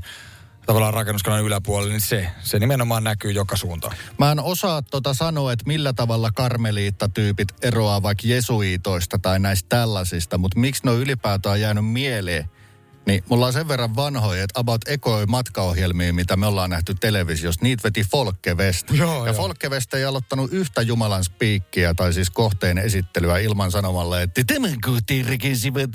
tavallaan 0.66 0.94
rakennuskannan 0.94 1.44
yläpuolelle, 1.44 1.94
niin 1.94 2.02
se, 2.02 2.28
se 2.42 2.60
nimenomaan 2.60 3.04
näkyy 3.04 3.32
joka 3.32 3.58
suuntaan. 3.58 3.96
Mä 4.20 4.32
en 4.32 4.40
osaa 4.40 4.82
tota 4.82 5.14
sanoa, 5.14 5.54
että 5.54 5.68
millä 5.68 5.94
tavalla 5.94 6.32
karmeliittatyypit 6.32 7.48
eroaa 7.62 8.04
vaikka 8.04 8.28
jesuiitoista 8.28 9.20
tai 9.20 9.40
näistä 9.40 9.70
tällaisista, 9.70 10.38
mutta 10.38 10.60
miksi 10.60 10.82
ne 10.86 10.92
on 10.92 11.00
ylipäätään 11.00 11.62
jäänyt 11.62 11.86
mieleen– 11.86 12.50
niin 13.06 13.24
mulla 13.30 13.48
on 13.48 13.54
sen 13.54 13.68
verran 13.68 13.96
vanhoja, 13.96 14.44
että 14.44 14.60
about 14.60 14.82
ekoi 14.88 15.26
matkaohjelmia, 15.26 16.14
mitä 16.14 16.38
me 16.38 16.48
ollaan 16.48 16.70
nähty 16.70 16.94
televisiossa, 16.94 17.62
niitä 17.64 17.84
veti 17.84 18.04
Folke 18.12 18.54
West. 18.54 18.88
Joo, 18.92 19.26
ja 19.26 19.34
Folke 19.34 19.70
West 19.70 19.94
ei 19.94 20.06
aloittanut 20.06 20.54
yhtä 20.54 20.82
Jumalan 20.82 21.24
spiikkiä 21.24 21.94
tai 21.94 22.14
siis 22.14 22.30
kohteen 22.30 22.78
esittelyä 22.78 23.40
ilman 23.40 23.72
sanomalla, 23.72 24.22
että 24.22 24.42
tämän 24.48 24.82
kohteen 24.82 25.28
rakensivät 25.28 25.90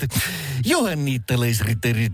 johannitalaisriterit 0.65 2.13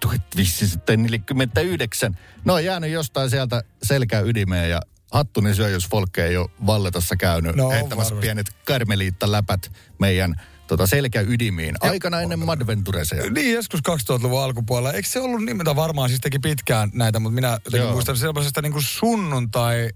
1549. 0.00 2.18
No 2.44 2.54
on 2.54 2.64
jäänyt 2.64 2.90
jostain 2.90 3.30
sieltä 3.30 3.62
selkää 3.82 4.20
ydimeen 4.20 4.70
ja 4.70 4.80
hattuni 5.12 5.54
syö, 5.54 5.68
jos 5.68 5.88
Folke 5.88 6.26
ei 6.26 6.36
ole 6.36 6.50
Valletassa 6.66 7.16
käynyt 7.16 7.56
no, 7.56 7.70
heittämässä 7.70 8.14
pienet 8.14 8.46
karmeliitta-läpät 8.64 9.72
meidän 9.98 10.40
tota 10.66 10.86
selkäydimiin. 10.86 11.74
Aikana 11.80 12.20
ennen 12.20 12.38
Madventureseja. 12.38 13.30
Niin, 13.30 13.54
joskus 13.54 13.80
2000-luvun 13.88 14.42
alkupuolella. 14.42 14.92
Eikö 14.92 15.08
se 15.08 15.20
ollut 15.20 15.44
nimeltä 15.44 15.76
varmaan 15.76 16.08
siis 16.08 16.20
teki 16.20 16.38
pitkään 16.38 16.90
näitä, 16.94 17.20
mutta 17.20 17.34
minä 17.34 17.58
muistan 17.92 18.16
sellaisesta 18.16 18.62
niin 18.62 18.72
kuin 18.72 18.82
sunnuntai 18.82 19.90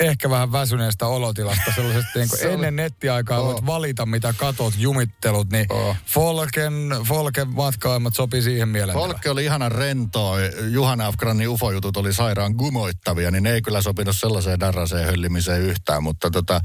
ehkä 0.00 0.30
vähän 0.30 0.52
väsyneestä 0.52 1.06
olotilasta, 1.06 1.72
sellaisesta 1.74 2.18
niin 2.18 2.28
kuin 2.28 2.46
ennen 2.52 2.76
nettiaikaa 2.76 3.40
oh. 3.40 3.46
voit 3.46 3.66
valita, 3.66 4.06
mitä 4.06 4.34
katot, 4.36 4.74
jumittelut, 4.78 5.50
niin 5.50 5.66
oh. 5.72 5.96
Folken, 6.06 6.74
Folken 7.04 7.48
matkaimat 7.48 8.14
sopi 8.14 8.42
siihen 8.42 8.68
mieleen. 8.68 8.98
Folke 8.98 9.30
oli 9.30 9.44
ihana 9.44 9.68
rentoa, 9.68 10.36
Juhana 10.70 11.06
Afgranin 11.06 11.48
ufojutut 11.48 11.96
oli 11.96 12.12
sairaan 12.12 12.52
gumoittavia, 12.52 13.30
niin 13.30 13.42
ne 13.42 13.52
ei 13.52 13.62
kyllä 13.62 13.82
sopinut 13.82 14.16
sellaiseen 14.16 14.60
darraseen 14.60 15.06
höllimiseen 15.06 15.62
yhtään, 15.62 16.02
mutta 16.02 16.30
tota, 16.30 16.60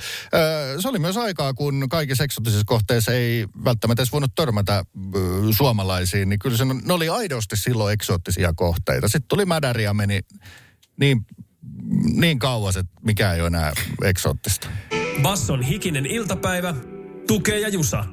se 0.79 0.89
oli 0.89 0.99
myös 0.99 1.17
aikaa, 1.17 1.53
kun 1.53 1.89
kaikissa 1.89 2.23
eksotisissa 2.23 2.65
kohteissa 2.65 3.11
ei 3.11 3.45
välttämättä 3.65 4.01
edes 4.01 4.11
voinut 4.11 4.35
törmätä 4.35 4.83
suomalaisiin, 5.57 6.29
niin 6.29 6.39
kyllä 6.39 6.57
se, 6.57 6.65
ne 6.65 6.93
oli 6.93 7.09
aidosti 7.09 7.57
silloin 7.57 7.93
eksoottisia 7.93 8.53
kohteita. 8.53 9.07
Sitten 9.07 9.27
tuli 9.27 9.45
mädäri 9.45 9.83
ja 9.83 9.93
meni 9.93 10.21
niin 10.97 11.25
niin 12.13 12.39
kauas, 12.39 12.77
että 12.77 12.91
mikä 13.01 13.33
ei 13.33 13.41
ole 13.41 13.47
enää 13.47 13.73
eksoottista. 14.03 14.67
Basson 15.21 15.61
hikinen 15.61 16.05
iltapäivä, 16.05 16.75
tukee 17.27 17.59
ja 17.59 17.69
jusa. 17.69 18.05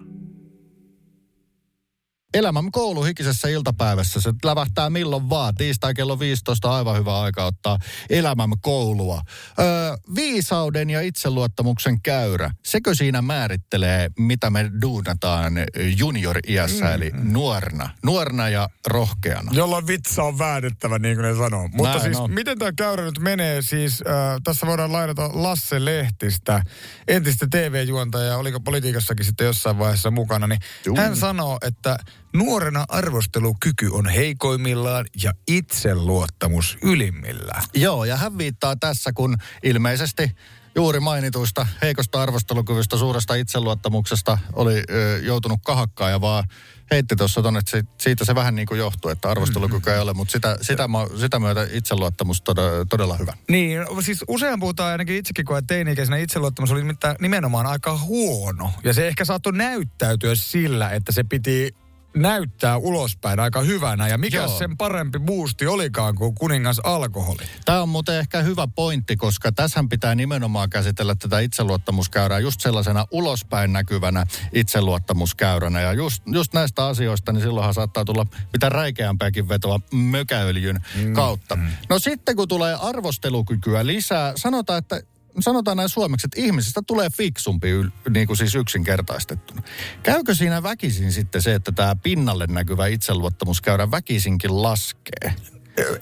Elämän 2.35 2.73
koulu 2.73 3.05
hikisessä 3.05 3.49
iltapäivässä. 3.49 4.21
Se 4.21 4.33
lävähtää 4.45 4.91
milloin 4.91 5.31
vaan. 5.31 5.55
Tiistai 5.55 5.95
kello 5.95 6.19
15 6.19 6.77
aivan 6.77 6.97
hyvä 6.97 7.21
aika 7.21 7.45
ottaa 7.45 7.79
elämän 8.11 8.51
koulua. 8.61 9.23
Öö, 9.59 9.67
viisauden 10.15 10.91
ja 10.91 11.01
itseluottamuksen 11.01 12.03
käyrä. 12.03 12.51
Sekö 12.65 12.95
siinä 12.95 13.23
määrittelee, 13.23 14.11
mitä 14.19 14.51
me 14.51 14.71
duunataan 14.83 15.53
junior-iässä, 15.99 16.85
mm, 16.85 16.93
eli 16.95 17.11
nuorna. 17.23 17.91
Nuorna 18.03 18.49
ja 18.49 18.69
rohkeana. 18.87 19.51
Jolloin 19.55 19.87
vitsa 19.87 20.23
on 20.23 20.39
väädettävä, 20.39 20.99
niin 20.99 21.17
kuin 21.17 21.25
ne 21.29 21.37
sanoo. 21.37 21.69
Mutta 21.69 21.89
Näin 21.89 22.01
siis, 22.01 22.17
on. 22.17 22.31
miten 22.31 22.59
tämä 22.59 22.73
käyrä 22.77 23.05
nyt 23.05 23.19
menee? 23.19 23.63
Siis 23.63 24.03
äh, 24.09 24.41
tässä 24.45 24.67
voidaan 24.67 24.93
lainata 24.93 25.31
Lasse 25.33 25.85
Lehtistä, 25.85 26.63
entistä 27.09 27.47
TV-juontajaa, 27.51 28.37
oliko 28.39 28.61
politiikassakin 28.61 29.27
sitten 29.27 29.45
jossain 29.45 29.79
vaiheessa 29.79 30.11
mukana, 30.11 30.47
niin 30.47 30.61
Juu. 30.87 30.97
hän 30.97 31.17
sanoo, 31.17 31.59
että 31.67 31.97
Nuorena 32.35 32.85
arvostelukyky 32.89 33.89
on 33.93 34.09
heikoimmillaan 34.09 35.07
ja 35.23 35.33
itseluottamus 35.49 36.79
ylimmillään. 36.83 37.63
Joo, 37.75 38.05
ja 38.05 38.17
hän 38.17 38.39
viittaa 38.39 38.77
tässä, 38.77 39.13
kun 39.13 39.37
ilmeisesti 39.63 40.31
juuri 40.75 41.01
mainituista 41.01 41.67
heikosta 41.83 42.23
arvostelukyvystä, 42.23 42.97
suuresta 42.97 43.35
itseluottamuksesta 43.35 44.39
oli 44.53 44.83
ö, 44.91 45.19
joutunut 45.23 45.61
kahakkaan 45.65 46.11
ja 46.11 46.21
vaan 46.21 46.45
heitti 46.91 47.17
tuossa 47.17 47.43
tuonne, 47.43 47.59
että 47.59 47.83
siitä 48.01 48.25
se 48.25 48.35
vähän 48.35 48.55
niin 48.55 48.67
kuin 48.67 48.79
johtuu, 48.79 49.11
että 49.11 49.31
arvostelukykyä 49.31 49.79
mm-hmm. 49.79 49.95
ei 49.95 50.03
ole, 50.03 50.15
mutta 50.15 50.33
sitä, 50.33 50.57
sitä, 50.61 50.89
sitä 51.21 51.39
myötä 51.39 51.67
itseluottamus 51.73 52.43
todella, 52.43 52.85
todella 52.85 53.17
hyvä. 53.17 53.33
Niin, 53.49 53.81
siis 54.01 54.25
usein 54.29 54.61
puhutaan 54.61 54.93
ainakin 54.93 55.17
itsekin, 55.17 55.45
kun 55.45 55.67
teini-ikäisenä 55.67 56.17
itseluottamus 56.17 56.71
oli 56.71 56.83
nimenomaan 57.21 57.67
aika 57.67 57.99
huono. 57.99 58.73
Ja 58.85 58.93
se 58.93 59.09
ehkä 59.09 59.25
saattoi 59.25 59.53
näyttäytyä 59.53 60.35
sillä, 60.35 60.91
että 60.91 61.13
se 61.13 61.25
piti 61.25 61.75
näyttää 62.17 62.77
ulospäin 62.77 63.41
aika 63.41 63.61
hyvänä. 63.61 64.09
Ja 64.09 64.19
mikä 64.19 64.37
Joo. 64.37 64.59
sen 64.59 64.77
parempi 64.77 65.19
boosti 65.19 65.67
olikaan 65.67 66.15
kuin 66.15 66.35
kuningas 66.35 66.79
alkoholi? 66.79 67.43
Tämä 67.65 67.83
on 67.83 67.89
muuten 67.89 68.19
ehkä 68.19 68.43
hyvä 68.43 68.69
pointti, 68.75 69.17
koska 69.17 69.53
tässä 69.53 69.85
pitää 69.91 70.15
nimenomaan 70.15 70.71
käsitellä 70.71 71.15
tätä 71.15 71.39
itseluottamuskäyrää 71.39 72.39
just 72.39 72.61
sellaisena 72.61 73.07
ulospäin 73.11 73.73
näkyvänä 73.73 74.25
itseluottamuskäyränä. 74.53 75.81
Ja 75.81 75.93
just, 75.93 76.23
just 76.27 76.55
näistä 76.55 76.87
asioista, 76.87 77.33
niin 77.33 77.43
silloinhan 77.43 77.75
saattaa 77.75 78.05
tulla 78.05 78.27
mitä 78.53 78.69
räikeämpääkin 78.69 79.49
vetoa 79.49 79.81
mökäöljyn 79.93 80.81
mm. 80.95 81.13
kautta. 81.13 81.57
Mm. 81.57 81.67
No 81.89 81.99
sitten 81.99 82.37
kun 82.37 82.49
tulee 82.49 82.75
arvostelukykyä 82.83 83.87
lisää, 83.87 84.33
sanotaan, 84.37 84.79
että 84.79 85.03
sanotaan 85.41 85.77
näin 85.77 85.89
suomeksi, 85.89 86.27
että 86.27 86.41
ihmisistä 86.41 86.81
tulee 86.87 87.11
fiksumpi 87.11 87.69
niin 88.11 88.27
kuin 88.27 88.37
siis 88.37 88.55
yksinkertaistettuna. 88.55 89.63
Käykö 90.03 90.35
siinä 90.35 90.63
väkisin 90.63 91.13
sitten 91.13 91.43
se, 91.43 91.55
että 91.55 91.73
tämä 91.73 91.97
pinnalle 91.97 92.47
näkyvä 92.47 92.87
itseluottamus 92.87 93.61
käydä 93.61 93.91
väkisinkin 93.91 94.63
laskee? 94.63 95.35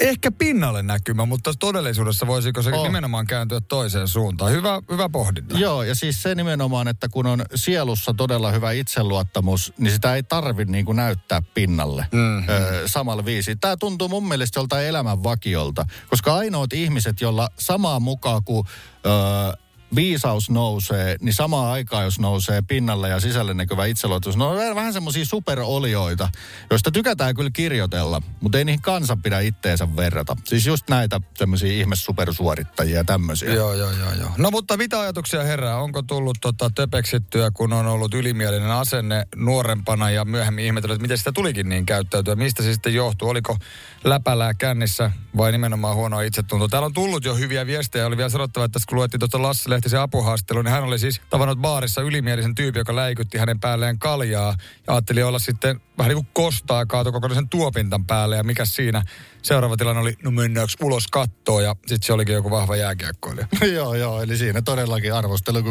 Ehkä 0.00 0.32
pinnalle 0.32 0.82
näkymä, 0.82 1.26
mutta 1.26 1.52
todellisuudessa 1.58 2.26
voisiko 2.26 2.62
se 2.62 2.70
oh. 2.70 2.82
nimenomaan 2.82 3.26
kääntyä 3.26 3.60
toiseen 3.60 4.08
suuntaan? 4.08 4.52
Hyvä, 4.52 4.82
hyvä 4.90 5.08
pohdinta. 5.08 5.58
Joo, 5.58 5.82
ja 5.82 5.94
siis 5.94 6.22
se 6.22 6.34
nimenomaan, 6.34 6.88
että 6.88 7.08
kun 7.08 7.26
on 7.26 7.44
sielussa 7.54 8.14
todella 8.14 8.52
hyvä 8.52 8.72
itseluottamus, 8.72 9.72
niin 9.78 9.92
sitä 9.92 10.14
ei 10.14 10.22
tarvi 10.22 10.64
niin 10.64 10.84
kuin 10.84 10.96
näyttää 10.96 11.42
pinnalle 11.54 12.06
mm-hmm. 12.12 12.48
ö, 12.48 12.82
samalla 12.86 13.24
viisi. 13.24 13.56
Tämä 13.56 13.76
tuntuu 13.76 14.08
mun 14.08 14.28
mielestä 14.28 14.60
joltain 14.60 14.86
elämän 14.86 15.22
vakiolta, 15.22 15.86
koska 16.08 16.34
ainoat 16.34 16.72
ihmiset, 16.72 17.20
jolla 17.20 17.48
samaa 17.58 18.00
mukaan 18.00 18.44
kuin... 18.44 18.66
Ö, 19.06 19.69
viisaus 19.94 20.50
nousee, 20.50 21.16
niin 21.20 21.34
samaan 21.34 21.72
aikaan, 21.72 22.04
jos 22.04 22.18
nousee 22.18 22.62
pinnalle 22.62 23.08
ja 23.08 23.20
sisälle 23.20 23.54
näkyvä 23.54 23.86
itseluottamus, 23.86 24.36
no 24.36 24.48
on 24.48 24.74
vähän 24.74 24.92
semmoisia 24.92 25.24
superolioita, 25.24 26.28
joista 26.70 26.90
tykätään 26.90 27.34
kyllä 27.34 27.50
kirjoitella, 27.52 28.22
mutta 28.40 28.58
ei 28.58 28.64
niihin 28.64 28.82
kansa 28.82 29.16
pidä 29.22 29.40
itteensä 29.40 29.96
verrata. 29.96 30.36
Siis 30.44 30.66
just 30.66 30.90
näitä 30.90 31.20
semmoisia 31.38 31.72
ihme 31.72 31.96
supersuorittajia 31.96 32.96
ja 32.96 33.04
tämmöisiä. 33.04 33.54
Joo, 33.54 33.74
joo, 33.74 33.90
joo, 33.90 34.12
joo. 34.12 34.30
No 34.38 34.50
mutta 34.50 34.76
mitä 34.76 35.00
ajatuksia 35.00 35.42
herää? 35.42 35.76
Onko 35.76 36.02
tullut 36.02 36.38
tota 36.40 36.70
töpeksittyä, 36.74 37.50
kun 37.50 37.72
on 37.72 37.86
ollut 37.86 38.14
ylimielinen 38.14 38.70
asenne 38.70 39.26
nuorempana 39.36 40.10
ja 40.10 40.24
myöhemmin 40.24 40.64
ihmetellyt, 40.64 40.94
että 40.94 41.02
miten 41.02 41.18
sitä 41.18 41.32
tulikin 41.32 41.68
niin 41.68 41.86
käyttäytyä? 41.86 42.36
Mistä 42.36 42.62
se 42.62 42.72
sitten 42.72 42.94
johtuu? 42.94 43.28
Oliko 43.28 43.56
läpälää 44.04 44.54
kännissä 44.54 45.10
vai 45.36 45.52
nimenomaan 45.52 45.96
huonoa 45.96 46.22
itsetuntoa? 46.22 46.68
Täällä 46.68 46.86
on 46.86 46.92
tullut 46.92 47.24
jo 47.24 47.34
hyviä 47.34 47.66
viestejä. 47.66 48.06
Oli 48.06 48.16
vielä 48.16 48.28
sanottava, 48.28 48.64
että 48.64 48.78
kun 48.88 48.98
luettiin 48.98 49.18
tuosta 49.18 49.42
Lasse 49.42 49.70
Lehtisen 49.70 50.00
apuhaastelun, 50.00 50.64
niin 50.64 50.72
hän 50.72 50.84
oli 50.84 50.98
siis 50.98 51.20
tavannut 51.30 51.58
baarissa 51.58 52.02
ylimielisen 52.02 52.54
tyypin, 52.54 52.80
joka 52.80 52.96
läikytti 52.96 53.38
hänen 53.38 53.60
päälleen 53.60 53.98
kaljaa. 53.98 54.54
Ja 54.86 54.94
ajatteli 54.94 55.22
olla 55.22 55.38
sitten 55.38 55.80
vähän 55.98 56.08
niin 56.08 56.24
kuin 56.24 56.28
kostaa 56.32 56.86
kaatu 56.86 57.12
kokonaisen 57.12 57.48
tuopintan 57.48 58.06
päälle. 58.06 58.36
Ja 58.36 58.42
mikä 58.42 58.64
siinä 58.64 59.02
seuraava 59.42 59.76
tilanne 59.76 60.02
oli, 60.02 60.14
no 60.24 60.30
mennäänkö 60.30 60.72
ulos 60.82 61.06
kattoon. 61.06 61.64
Ja 61.64 61.76
sitten 61.86 62.06
se 62.06 62.12
olikin 62.12 62.34
joku 62.34 62.50
vahva 62.50 62.76
jääkiekkoilija. 62.76 63.46
joo, 63.74 63.94
joo. 63.94 64.22
Eli 64.22 64.36
siinä 64.36 64.62
todellakin 64.62 65.12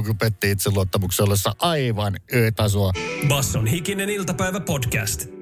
kun 0.05 0.17
petti 0.17 0.51
itseluottamuksen 0.51 1.23
ollessa 1.23 1.55
aivan 1.59 2.15
ö-tasoa. 2.33 2.93
Basson 3.27 3.67
hikinen 3.67 4.09
iltapäivä 4.09 4.59
podcast. 4.59 5.38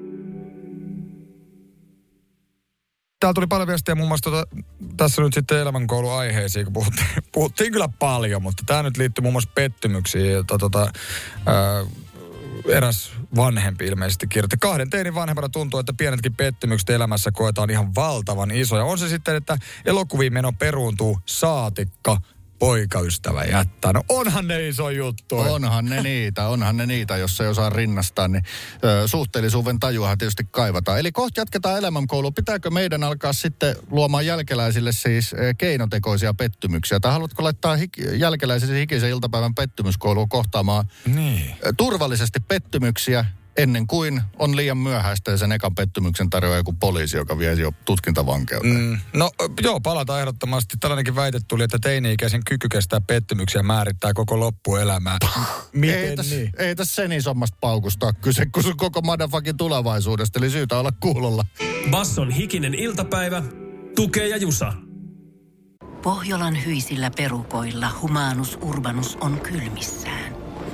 Täällä 3.20 3.34
tuli 3.34 3.46
paljon 3.46 3.68
viestiä 3.68 3.94
muun 3.94 4.08
muassa 4.08 4.30
tuota, 4.30 4.56
tässä 4.96 5.22
nyt 5.22 5.34
sitten 5.34 5.58
elämänkouluaiheisiin, 5.58 6.64
kun 6.64 6.72
puhuttiin, 6.72 7.08
puhuttiin 7.32 7.72
kyllä 7.72 7.88
paljon, 7.98 8.42
mutta 8.42 8.62
tämä 8.66 8.82
nyt 8.82 8.96
liittyy 8.96 9.22
muun 9.22 9.34
muassa 9.34 9.50
pettymyksiin. 9.54 10.32
Jota, 10.32 10.58
tota, 10.58 10.92
ää, 11.46 11.84
eräs 12.68 13.12
vanhempi 13.36 13.86
ilmeisesti 13.86 14.26
kirjoitti. 14.26 14.56
Kahden 14.56 14.90
teinin 14.90 15.14
vanhempana 15.14 15.48
tuntuu, 15.48 15.80
että 15.80 15.92
pienetkin 15.92 16.34
pettymykset 16.34 16.90
elämässä 16.90 17.30
koetaan 17.30 17.70
ihan 17.70 17.94
valtavan 17.94 18.50
isoja. 18.50 18.84
On 18.84 18.98
se 18.98 19.08
sitten, 19.08 19.36
että 19.36 19.58
elokuviin 19.84 20.32
meno 20.32 20.52
peruuntuu 20.52 21.18
saatikka 21.26 22.20
poikaystävä 22.58 23.44
jättää. 23.44 23.92
No 23.92 24.02
onhan 24.08 24.48
ne 24.48 24.68
iso 24.68 24.90
juttu. 24.90 25.38
Onhan 25.38 25.84
ne 25.84 26.02
niitä, 26.02 26.48
onhan 26.48 26.76
ne 26.76 26.86
niitä, 26.86 27.16
jos 27.16 27.40
ei 27.40 27.48
osaa 27.48 27.70
rinnastaa, 27.70 28.28
niin 28.28 28.42
ö, 28.84 29.08
suhteellisuuden 29.08 29.80
tajuahan 29.80 30.18
tietysti 30.18 30.44
kaivataan. 30.50 30.98
Eli 30.98 31.12
kohta 31.12 31.40
jatketaan 31.40 31.78
elämänkoulua. 31.78 32.30
Pitääkö 32.30 32.70
meidän 32.70 33.04
alkaa 33.04 33.32
sitten 33.32 33.76
luomaan 33.90 34.26
jälkeläisille 34.26 34.92
siis 34.92 35.34
keinotekoisia 35.58 36.34
pettymyksiä? 36.34 37.00
Tai 37.00 37.12
haluatko 37.12 37.42
laittaa 37.42 37.76
hik- 37.76 38.14
jälkeläisille 38.14 38.78
hikisen 38.80 39.10
iltapäivän 39.10 39.54
pettymyskouluun 39.54 40.28
kohtaamaan 40.28 40.84
niin. 41.06 41.56
turvallisesti 41.76 42.40
pettymyksiä 42.40 43.24
ennen 43.56 43.86
kuin 43.86 44.22
on 44.38 44.56
liian 44.56 44.78
myöhäistä 44.78 45.30
ja 45.30 45.36
sen 45.36 45.52
ekan 45.52 45.74
pettymyksen 45.74 46.30
tarjoaa 46.30 46.56
joku 46.56 46.72
poliisi, 46.72 47.16
joka 47.16 47.38
vie 47.38 47.52
jo 47.52 47.72
tutkintavankeuteen. 47.84 48.74
Mm, 48.74 48.98
no 49.14 49.30
joo, 49.62 49.80
palataan 49.80 50.20
ehdottomasti. 50.20 50.76
Tällainenkin 50.80 51.16
väite 51.16 51.38
tuli, 51.48 51.64
että 51.64 51.78
teini-ikäisen 51.82 52.44
kyky 52.44 52.68
kestää 52.68 53.00
pettymyksiä 53.00 53.62
määrittää 53.62 54.12
koko 54.14 54.40
loppuelämää. 54.40 55.18
Miten 55.72 55.98
ei 55.98 56.16
tässä, 56.16 56.34
niin? 56.34 56.50
Ei 56.58 56.76
tässä 56.76 56.94
sen 56.94 57.12
isommasta 57.12 57.58
paukusta 57.60 58.12
kyse 58.12 58.46
kuin 58.46 58.64
sun 58.64 58.76
koko 58.76 59.00
madafakin 59.00 59.56
tulevaisuudesta, 59.56 60.38
eli 60.38 60.50
syytä 60.50 60.78
olla 60.78 60.92
kuulolla. 61.00 61.44
Basson 61.90 62.30
hikinen 62.30 62.74
iltapäivä, 62.74 63.42
tukee 63.96 64.28
ja 64.28 64.36
jusa. 64.36 64.72
Pohjolan 66.02 66.64
hyisillä 66.64 67.10
perukoilla 67.16 67.90
humanus 68.02 68.58
urbanus 68.62 69.16
on 69.20 69.40
kylmissään. 69.40 70.47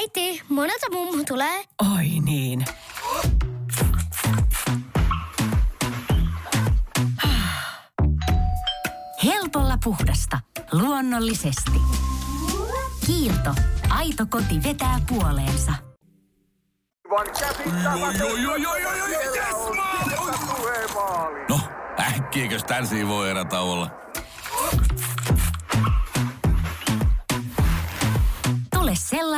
Äiti, 0.00 0.42
monelta 0.48 0.86
mummu 0.92 1.24
tulee? 1.28 1.64
Oi 1.96 2.06
niin. 2.24 2.64
Helpolla 9.24 9.78
puhdasta. 9.84 10.40
Luonnollisesti. 10.72 11.80
Kiilto. 13.06 13.54
Aito 13.90 14.26
koti 14.30 14.62
vetää 14.62 15.00
puoleensa. 15.08 15.72
No, 21.48 21.60
äkkiäkös 22.00 22.64
tän 22.64 22.86
voi 23.08 23.30
erätauolla? 23.30 23.90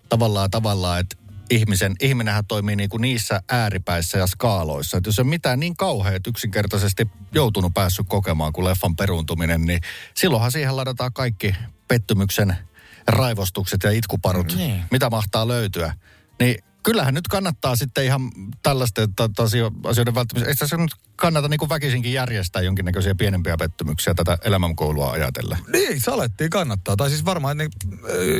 tavallaan 0.09 0.51
tavallaan, 0.51 0.99
että 0.99 1.15
ihmisen, 1.49 1.95
ihminenhän 2.01 2.45
toimii 2.47 2.75
niin 2.75 2.89
kuin 2.89 3.01
niissä 3.01 3.41
ääripäissä 3.49 4.17
ja 4.17 4.27
skaaloissa. 4.27 4.97
Että 4.97 5.07
jos 5.07 5.19
on 5.19 5.27
mitään 5.27 5.59
niin 5.59 5.75
kauhean, 5.77 6.15
että 6.15 6.29
yksinkertaisesti 6.29 7.07
joutunut 7.33 7.73
päässyt 7.73 8.05
kokemaan 8.09 8.53
kuin 8.53 8.65
leffan 8.65 8.95
peruuntuminen, 8.95 9.61
niin 9.61 9.81
silloinhan 10.15 10.51
siihen 10.51 10.75
ladataan 10.75 11.13
kaikki 11.13 11.55
pettymyksen 11.87 12.57
raivostukset 13.07 13.83
ja 13.83 13.91
itkuparut, 13.91 14.55
niin. 14.55 14.83
mitä 14.91 15.09
mahtaa 15.09 15.47
löytyä. 15.47 15.93
Niin 16.39 16.63
kyllähän 16.83 17.13
nyt 17.13 17.27
kannattaa 17.27 17.75
sitten 17.75 18.05
ihan 18.05 18.31
tällaisten 18.63 19.09
asioiden 19.83 20.15
välttämättä. 20.15 20.49
Ei 20.49 20.67
se 20.67 20.77
nyt 20.77 20.91
kannata 21.15 21.47
niin 21.47 21.57
kuin 21.57 21.69
väkisinkin 21.69 22.13
järjestää 22.13 22.61
jonkinnäköisiä 22.61 23.15
pienempiä 23.15 23.57
pettymyksiä 23.57 24.13
tätä 24.13 24.37
elämänkoulua 24.43 25.11
ajatella. 25.11 25.57
Niin, 25.67 26.01
salettiin 26.01 26.49
kannattaa. 26.49 26.95
Tai 26.95 27.09
siis 27.09 27.25
varmaan, 27.25 27.57
ne, 27.57 27.69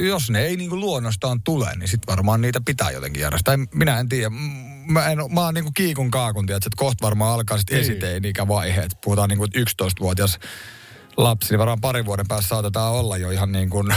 jos 0.07 0.29
ne 0.29 0.41
ei 0.41 0.57
niin 0.57 0.69
kuin 0.69 0.79
luonnostaan 0.79 1.41
tule, 1.43 1.75
niin 1.75 1.87
sitten 1.87 2.11
varmaan 2.11 2.41
niitä 2.41 2.61
pitää 2.65 2.91
jotenkin 2.91 3.21
järjestää. 3.21 3.57
Minä 3.73 3.99
en 3.99 4.09
tiedä. 4.09 4.29
Mä, 4.87 5.09
en, 5.09 5.17
mä 5.33 5.41
oon 5.41 5.53
niin 5.53 5.63
kuin 5.63 5.73
kiikun 5.73 6.11
kaakun, 6.11 6.51
että 6.51 6.69
kohta 6.75 7.05
varmaan 7.05 7.33
alkaa 7.33 7.57
sitten 7.57 7.77
niin. 7.77 7.91
esitein-ikävaiheet. 7.91 8.97
Puhutaan 9.03 9.29
niin 9.29 9.39
kuin 9.39 9.51
11-vuotias 9.55 10.39
lapsi, 11.17 11.49
niin 11.49 11.59
varmaan 11.59 11.81
parin 11.81 12.05
vuoden 12.05 12.27
päässä 12.27 12.47
saatetaan 12.47 12.93
olla 12.93 13.17
jo 13.17 13.31
ihan 13.31 13.51
niin 13.51 13.69
kuin 13.69 13.95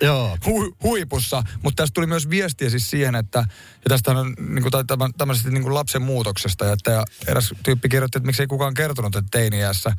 Joo. 0.00 0.38
Hu, 0.46 0.76
huipussa. 0.82 1.42
Mutta 1.62 1.82
tästä 1.82 1.94
tuli 1.94 2.06
myös 2.06 2.30
viestiä 2.30 2.70
siis 2.70 2.90
siihen, 2.90 3.14
että, 3.14 3.38
ja 3.74 3.88
tästä 3.88 4.10
on 4.10 4.34
niin 4.38 4.62
kuin, 4.62 5.12
tämmöisestä 5.18 5.50
niin 5.50 5.62
kuin 5.62 5.74
lapsen 5.74 6.02
muutoksesta, 6.02 6.64
ja 6.64 6.72
että 6.72 7.04
eräs 7.26 7.54
tyyppi 7.62 7.88
kirjoitti, 7.88 8.18
että 8.18 8.26
miksei 8.26 8.46
kukaan 8.46 8.74
kertonut, 8.74 9.16
että 9.16 9.38
teiniässä 9.38 9.92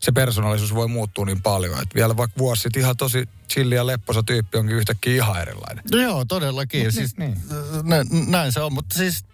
se 0.00 0.12
persoonallisuus 0.12 0.74
voi 0.74 0.88
muuttua 0.88 1.24
niin 1.24 1.42
paljon. 1.42 1.82
Että 1.82 1.94
vielä 1.94 2.16
vaikka 2.16 2.38
vuosi 2.38 2.62
sitten 2.62 2.82
ihan 2.82 2.96
tosi 2.96 3.28
chilli 3.48 3.74
ja 3.74 3.86
lepposa 3.86 4.22
tyyppi 4.22 4.58
onkin 4.58 4.76
yhtäkkiä 4.76 5.14
ihan 5.14 5.42
erilainen. 5.42 5.84
No 5.92 5.98
joo, 5.98 6.24
todellakin. 6.24 6.84
Mut, 6.84 6.94
siis, 6.94 7.16
niin. 7.16 7.36
nä, 7.82 8.04
näin 8.26 8.52
se 8.52 8.60
on, 8.60 8.72
mutta 8.72 8.98
siis 8.98 9.24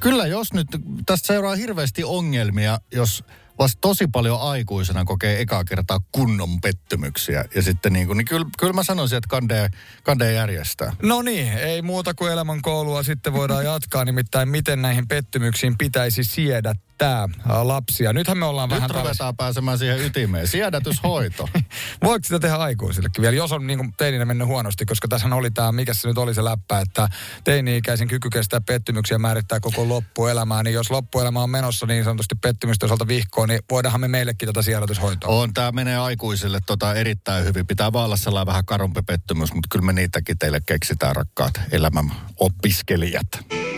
kyllä 0.00 0.26
jos 0.26 0.52
nyt, 0.52 0.68
tästä 1.06 1.26
seuraa 1.26 1.54
hirveästi 1.54 2.04
ongelmia, 2.04 2.80
jos 2.92 3.24
vasta 3.60 3.78
tosi 3.80 4.06
paljon 4.06 4.40
aikuisena 4.40 5.04
kokee 5.04 5.40
ekaa 5.40 5.64
kertaa 5.64 6.00
kunnon 6.12 6.60
pettymyksiä. 6.60 7.44
Ja 7.54 7.62
sitten 7.62 7.92
niin 7.92 8.06
kuin, 8.06 8.16
niin 8.16 8.24
kyllä, 8.26 8.46
kyllä 8.58 8.72
mä 8.72 8.82
sanoisin, 8.82 9.18
että 9.18 9.28
kande, 9.28 9.68
kande 10.02 10.32
järjestää. 10.32 10.92
No 11.02 11.22
niin, 11.22 11.52
ei 11.52 11.82
muuta 11.82 12.14
kuin 12.14 12.32
elämän 12.32 12.62
koulua 12.62 13.02
sitten 13.02 13.32
voidaan 13.32 13.64
jatkaa. 13.64 14.04
Nimittäin 14.04 14.48
miten 14.48 14.82
näihin 14.82 15.08
pettymyksiin 15.08 15.78
pitäisi 15.78 16.24
siedä 16.24 16.74
tämä 17.00 17.28
lapsia. 17.62 18.12
Nythän 18.12 18.38
me 18.38 18.46
ollaan 18.46 18.68
Nyt 18.68 18.76
vähän... 18.76 18.88
Nyt 18.88 18.96
ruvetaan 18.96 19.36
pääsemään 19.36 19.78
siihen 19.78 20.00
ytimeen. 20.00 20.48
Siedätyshoito. 20.48 21.48
Voiko 22.04 22.24
sitä 22.24 22.38
tehdä 22.38 22.56
aikuisillekin 22.56 23.22
vielä, 23.22 23.36
jos 23.36 23.52
on 23.52 23.66
niin 23.66 23.78
kuin 23.78 23.92
teininä 23.96 24.24
mennyt 24.24 24.48
huonosti, 24.48 24.86
koska 24.86 25.08
tässä 25.08 25.34
oli 25.34 25.50
tämä, 25.50 25.72
mikä 25.72 25.94
se 25.94 26.08
nyt 26.08 26.18
oli 26.18 26.34
se 26.34 26.44
läppä, 26.44 26.80
että 26.80 27.08
teini-ikäisen 27.44 28.08
kyky 28.08 28.30
kestää 28.30 28.60
pettymyksiä 28.60 29.18
määrittää 29.18 29.60
koko 29.60 29.88
loppuelämää, 29.88 30.62
niin 30.62 30.74
jos 30.74 30.90
loppuelämä 30.90 31.42
on 31.42 31.50
menossa 31.50 31.86
niin 31.86 32.04
sanotusti 32.04 32.34
pettymysten 32.34 32.86
osalta 32.86 33.08
vihkoon, 33.08 33.48
niin 33.48 33.60
voidaanhan 33.70 34.00
me 34.00 34.08
meillekin 34.08 34.46
tätä 34.46 34.62
siedätyshoitoa. 34.62 35.30
On, 35.30 35.54
tämä 35.54 35.72
menee 35.72 35.98
aikuisille 35.98 36.60
tota 36.66 36.94
erittäin 36.94 37.44
hyvin. 37.44 37.66
Pitää 37.66 37.92
vaan 37.92 38.06
olla 38.06 38.16
sellainen 38.16 38.46
vähän 38.46 38.64
karumpi 38.64 39.02
pettymys, 39.02 39.54
mutta 39.54 39.68
kyllä 39.70 39.84
me 39.84 39.92
niitäkin 39.92 40.38
teille 40.38 40.60
keksitään, 40.66 41.16
rakkaat 41.16 41.60
elämän 41.72 42.12
opiskelijat. 42.36 43.28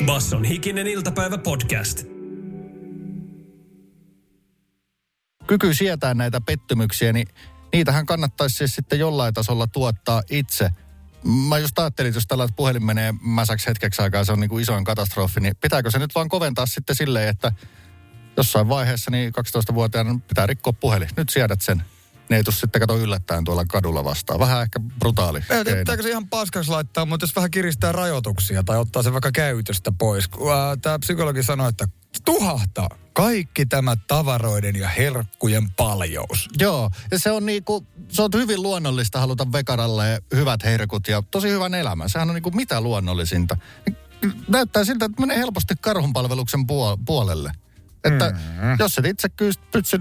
Basson 0.07 0.45
hikinen 0.45 0.87
iltapäivä 0.87 1.39
podcast. 1.39 2.12
Kyky 5.47 5.75
sietää 5.75 6.15
näitä 6.15 6.41
pettymyksiä, 6.41 7.13
niin 7.13 7.29
niitähän 7.73 8.07
kannattaisi 8.07 8.57
siis 8.57 8.75
sitten 8.75 8.99
jollain 8.99 9.35
tasolla 9.35 9.67
tuottaa 9.67 10.23
itse. 10.31 10.71
Mä 11.49 11.59
just 11.59 11.79
ajattelin, 11.79 12.09
että 12.09 12.17
jos 12.17 12.27
tällä 12.27 12.49
puhelin 12.57 12.85
menee 12.85 13.15
mäsäksi 13.21 13.67
hetkeksi 13.67 14.03
aikaa, 14.03 14.25
se 14.25 14.33
on 14.33 14.41
niin 14.41 14.51
kuin 14.51 14.63
isoin 14.63 14.85
katastrofi, 14.85 15.41
niin 15.41 15.57
pitääkö 15.57 15.91
se 15.91 15.99
nyt 15.99 16.15
vaan 16.15 16.29
koventaa 16.29 16.67
sitten 16.67 16.97
silleen, 16.97 17.29
että 17.29 17.53
jossain 18.37 18.69
vaiheessa 18.69 19.11
niin 19.11 19.33
12-vuotiaana 19.33 20.21
pitää 20.29 20.47
rikkoa 20.47 20.73
puhelin. 20.73 21.09
Nyt 21.17 21.29
siedät 21.29 21.61
sen. 21.61 21.83
Ne 22.33 22.37
ei 22.37 22.53
sitten 22.53 22.81
kato 22.81 22.99
yllättäen 22.99 23.45
tuolla 23.45 23.65
kadulla 23.65 24.05
vastaan. 24.05 24.41
Vähän 24.41 24.63
ehkä 24.63 24.81
brutaali. 24.99 25.41
Pitääkö 25.79 26.03
se 26.03 26.09
ihan 26.09 26.29
paskaksi 26.29 26.71
laittaa, 26.71 27.07
mutta 27.07 27.25
jos 27.25 27.37
vähän 27.37 27.51
kiristää 27.51 27.93
rajoituksia 27.93 28.63
tai 28.63 28.79
ottaa 28.79 29.03
se 29.03 29.13
vaikka 29.13 29.33
käytöstä 29.33 29.93
pois. 29.99 30.31
Tämä 30.83 30.99
psykologi 30.99 31.43
sanoi, 31.43 31.69
että 31.69 31.89
tuhahtaa 32.25 32.89
kaikki 33.13 33.67
tämä 33.67 33.97
tavaroiden 34.07 34.77
ja 34.77 34.89
herkkujen 34.89 35.71
paljous. 35.71 36.49
Joo, 36.61 36.91
ja 37.11 37.19
se 37.19 37.31
on 37.31 37.47
niinku, 37.47 37.87
se 38.09 38.23
on 38.23 38.31
hyvin 38.35 38.63
luonnollista 38.63 39.21
haluta 39.21 39.53
vekaralle 39.53 40.23
hyvät 40.35 40.65
herkut 40.65 41.09
ja 41.09 41.23
tosi 41.31 41.49
hyvän 41.49 41.75
elämän. 41.75 42.11
Sehän 42.11 42.29
on 42.31 42.35
niinku 42.35 42.51
mitä 42.51 42.81
luonnollisinta. 42.81 43.57
Näyttää 44.49 44.85
siltä, 44.85 45.05
että 45.05 45.21
menee 45.21 45.39
helposti 45.39 45.75
karhunpalveluksen 45.81 46.67
puolelle. 47.07 47.53
Että 48.05 48.31
mm-hmm. 48.31 48.77
jos 48.79 48.99
et 48.99 49.07
itse 49.07 49.29
pysty, 49.29 49.99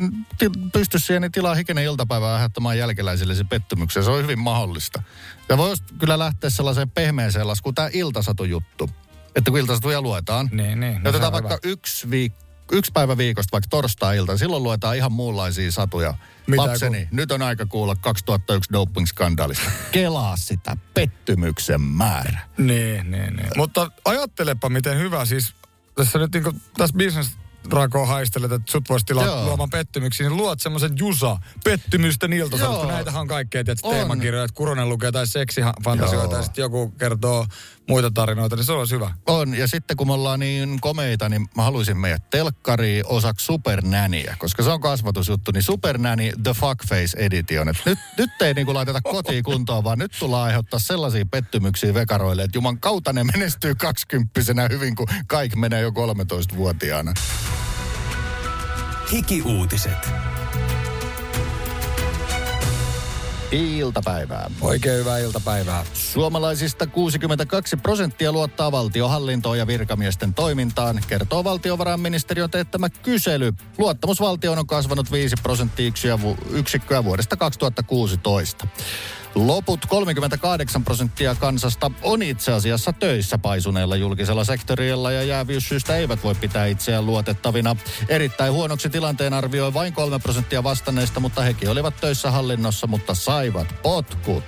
pysty 0.74 1.00
siihen, 1.00 1.22
niin 1.22 1.32
tilaa 1.32 1.56
hikinen 1.56 1.84
iltapäivää 1.84 2.34
aiheuttamaan 2.34 2.78
jälkeläisille 2.78 3.34
pettymyksen. 3.50 4.04
Se 4.04 4.10
on 4.10 4.24
hyvin 4.24 4.40
mahdollista. 4.40 5.04
Ja 5.50 5.58
voisi 5.58 5.84
kyllä 6.00 6.20
lähteä 6.20 6.50
sellaiseen 6.50 6.90
pehmeeseen 6.90 7.48
laskuun, 7.48 7.76
tämä 7.76 7.90
iltasatujuttu. 7.94 8.90
Että 9.36 9.52
kun 9.52 9.60
iltasatuja 9.60 10.02
luetaan, 10.02 10.50
niin, 10.52 10.80
niin, 10.80 11.04
no 11.04 11.10
otetaan 11.10 11.32
vaikka 11.32 11.60
hyvä. 11.64 11.74
yksi 11.74 12.10
viikko 12.10 12.52
yksi 12.72 12.92
päivä 12.92 13.18
viikosta, 13.18 13.52
vaikka 13.52 13.68
torstai-ilta, 13.70 14.38
silloin 14.38 14.64
luetaan 14.64 14.96
ihan 14.96 15.12
muunlaisia 15.12 15.72
satuja. 15.72 16.14
Mitä 16.48 16.62
Lapseni, 16.62 17.06
kun... 17.06 17.18
nyt 17.18 17.32
on 17.32 17.42
aika 17.42 17.66
kuulla 17.66 17.96
2001 17.96 18.74
doping-skandaalista. 18.74 19.72
Kelaa 19.92 20.38
sitä 20.38 20.78
pettymyksen 20.94 21.82
määrä. 21.82 22.40
Niin, 22.58 23.12
niin, 23.12 23.36
niin. 23.36 23.50
Mutta 23.58 23.92
ajattelepa, 24.06 24.70
miten 24.70 24.98
hyvä 24.98 25.26
siis 25.26 25.56
tässä 25.96 26.20
nyt 26.20 26.34
niin 26.34 26.44
kuin, 26.44 26.62
tässä 26.78 26.98
business 26.98 27.38
Rako 27.70 28.06
haistelet, 28.06 28.52
että 28.52 28.72
sut 28.72 28.90
voisi 28.90 29.06
tilaa 29.06 29.46
luomaan 29.46 29.70
pettymyksiä, 29.70 30.30
niin 30.30 30.38
luot 30.38 30.60
semmoisen 30.60 30.92
Jusa, 31.00 31.38
pettymysten 31.64 32.34
iltasadut, 32.34 32.80
kun 32.80 32.88
näitähän 32.88 33.22
on 33.22 33.28
kaikkea, 33.28 33.62
että 33.62 33.76
teemakirjoja, 33.90 34.46
että 34.46 34.56
Kuronen 34.56 34.90
lukee 34.90 35.12
tai 35.12 35.28
seksifantasioita 35.28 36.36
ja 36.36 36.44
sitten 36.44 36.62
joku 36.62 36.90
kertoo 36.90 37.46
muita 37.88 38.12
tarinoita, 38.12 38.56
niin 38.56 38.66
se 38.66 38.72
olisi 38.72 38.96
hyvä. 38.96 39.14
On, 39.28 39.54
ja 39.54 39.68
sitten 39.68 39.98
kun 39.98 40.08
me 40.08 40.14
ollaan 40.14 40.40
niin 40.40 40.82
komeita, 40.82 41.30
niin 41.30 41.50
mä 41.56 41.64
haluaisin 41.64 41.98
meidät 41.98 42.30
telkkari 42.30 43.02
osaksi 43.06 43.46
supernäniä, 43.46 44.36
koska 44.40 44.64
se 44.64 44.70
on 44.70 44.82
kasvatusjuttu, 44.82 45.52
niin 45.52 45.64
supernäni 45.64 46.32
The 46.44 46.54
Fuckface 46.54 47.18
Edition. 47.18 47.70
Et 47.70 47.78
nyt, 47.86 48.00
nyt 48.18 48.42
ei 48.42 48.54
niinku 48.54 48.74
laiteta 48.74 49.02
kotiin 49.02 49.44
kuntoon, 49.44 49.84
vaan 49.84 50.00
nyt 50.00 50.12
tullaan 50.20 50.44
aiheuttaa 50.44 50.80
sellaisia 50.80 51.26
pettymyksiä 51.26 51.94
vekaroille, 51.94 52.44
että 52.44 52.58
juman 52.58 52.80
kautta 52.80 53.14
ne 53.14 53.24
menestyy 53.24 53.76
kaksikymppisenä 53.76 54.68
hyvin, 54.72 54.96
kun 54.96 55.08
kaikki 55.28 55.58
menee 55.58 55.82
jo 55.82 55.90
13-vuotiaana. 55.90 57.14
Hiki-uutiset. 59.12 60.10
Iltapäivää. 63.52 64.52
Oikein 64.62 65.00
hyvää 65.00 65.18
iltapäivää. 65.18 65.86
Suomalaisista 65.94 66.88
62 66.88 67.78
prosenttia 67.78 68.32
luottaa 68.32 68.72
valtiohallintoon 68.72 69.58
ja 69.58 69.68
virkamiesten 69.68 70.34
toimintaan, 70.34 71.02
kertoo 71.08 71.44
valtiovarainministeriön 71.44 72.50
teettämä 72.50 72.90
kysely. 72.90 73.54
Luottamus 73.78 74.20
valtioon 74.20 74.60
on 74.60 74.68
kasvanut 74.68 75.12
5 75.12 75.36
prosenttiyksikköä 75.44 77.04
vuodesta 77.04 77.36
2016. 77.36 78.68
Loput 79.36 79.86
38 79.86 80.84
prosenttia 80.84 81.36
kansasta 81.36 81.92
on 82.02 82.24
itse 82.24 82.52
asiassa 82.52 82.94
töissä 82.94 83.38
paisuneella 83.38 83.96
julkisella 83.96 84.44
sektorilla 84.44 85.12
ja 85.12 85.24
jäävyyssyistä 85.24 85.96
eivät 85.96 86.24
voi 86.24 86.36
pitää 86.36 86.66
itseään 86.66 87.06
luotettavina. 87.06 87.76
Erittäin 88.10 88.54
huonoksi 88.54 88.90
tilanteen 88.90 89.34
arvioi 89.34 89.74
vain 89.74 89.94
3 89.94 90.20
prosenttia 90.20 90.64
vastanneista, 90.64 91.20
mutta 91.20 91.42
hekin 91.42 91.70
olivat 91.70 91.96
töissä 92.02 92.32
hallinnossa, 92.32 92.88
mutta 92.88 93.16
saivat 93.16 93.68
potkut. 93.84 94.44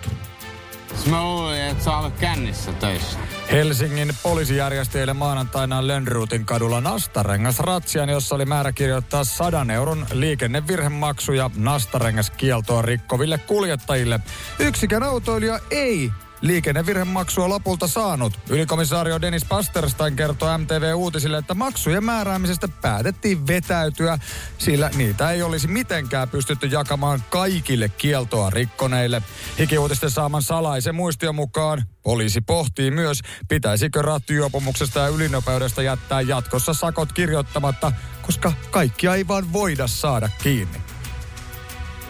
Mä 1.10 1.24
luulin, 1.24 1.62
että 1.62 1.84
sä 1.84 1.98
olet 1.98 2.20
kännissä 2.20 2.74
töissä. 2.74 3.20
Helsingin 3.52 4.14
poliisi 4.24 4.56
järjesti 4.56 4.98
maanantaina 5.14 5.88
Lönnruutin 5.88 6.46
kadulla 6.46 6.82
Nastarengas 6.82 7.60
ratsian, 7.60 8.10
jossa 8.10 8.36
oli 8.36 8.46
määrä 8.46 8.72
kirjoittaa 8.72 9.24
100 9.24 9.66
euron 9.74 10.06
liikennevirhemaksu 10.14 11.34
ja 11.34 11.50
Nastarengas 11.56 12.30
kieltoa 12.30 12.82
rikkoville 12.82 13.38
kuljettajille. 13.38 14.20
Yksikään 14.60 15.04
autoilija 15.04 15.60
ei 15.72 16.12
liikennevirhemaksua 16.44 17.50
lopulta 17.50 17.88
saanut. 17.88 18.40
Ylikomissaario 18.50 19.22
Dennis 19.22 19.46
Pasterstein 19.46 20.16
kertoi 20.16 20.58
MTV 20.58 20.92
Uutisille, 20.96 21.38
että 21.38 21.54
maksujen 21.54 22.04
määräämisestä 22.04 22.68
päätettiin 22.82 23.48
vetäytyä, 23.48 24.18
sillä 24.58 24.90
niitä 24.96 25.32
ei 25.32 25.42
olisi 25.42 25.68
mitenkään 25.68 26.30
pystytty 26.30 26.68
jakamaan 26.68 27.24
kaikille 27.30 27.90
kieltoa 27.90 28.50
rikkoneille. 28.50 29.22
Hikiuutisten 29.60 30.12
saaman 30.12 30.42
salaisen 30.42 30.96
muistion 30.96 31.36
mukaan 31.36 31.84
poliisi 32.04 32.42
pohtii 32.42 32.92
myös, 32.92 33.20
pitäisikö 33.48 34.02
rattijuopumuksesta 34.02 35.00
ja 35.00 35.08
ylinopeudesta 35.08 35.82
jättää 35.82 36.22
jatkossa 36.22 36.74
sakot 36.74 37.14
kirjoittamatta, 37.14 37.92
koska 38.22 38.54
kaikkia 38.72 39.16
ei 39.16 39.28
vaan 39.28 39.54
voida 39.54 39.88
saada 39.88 40.30
kiinni. 40.44 40.82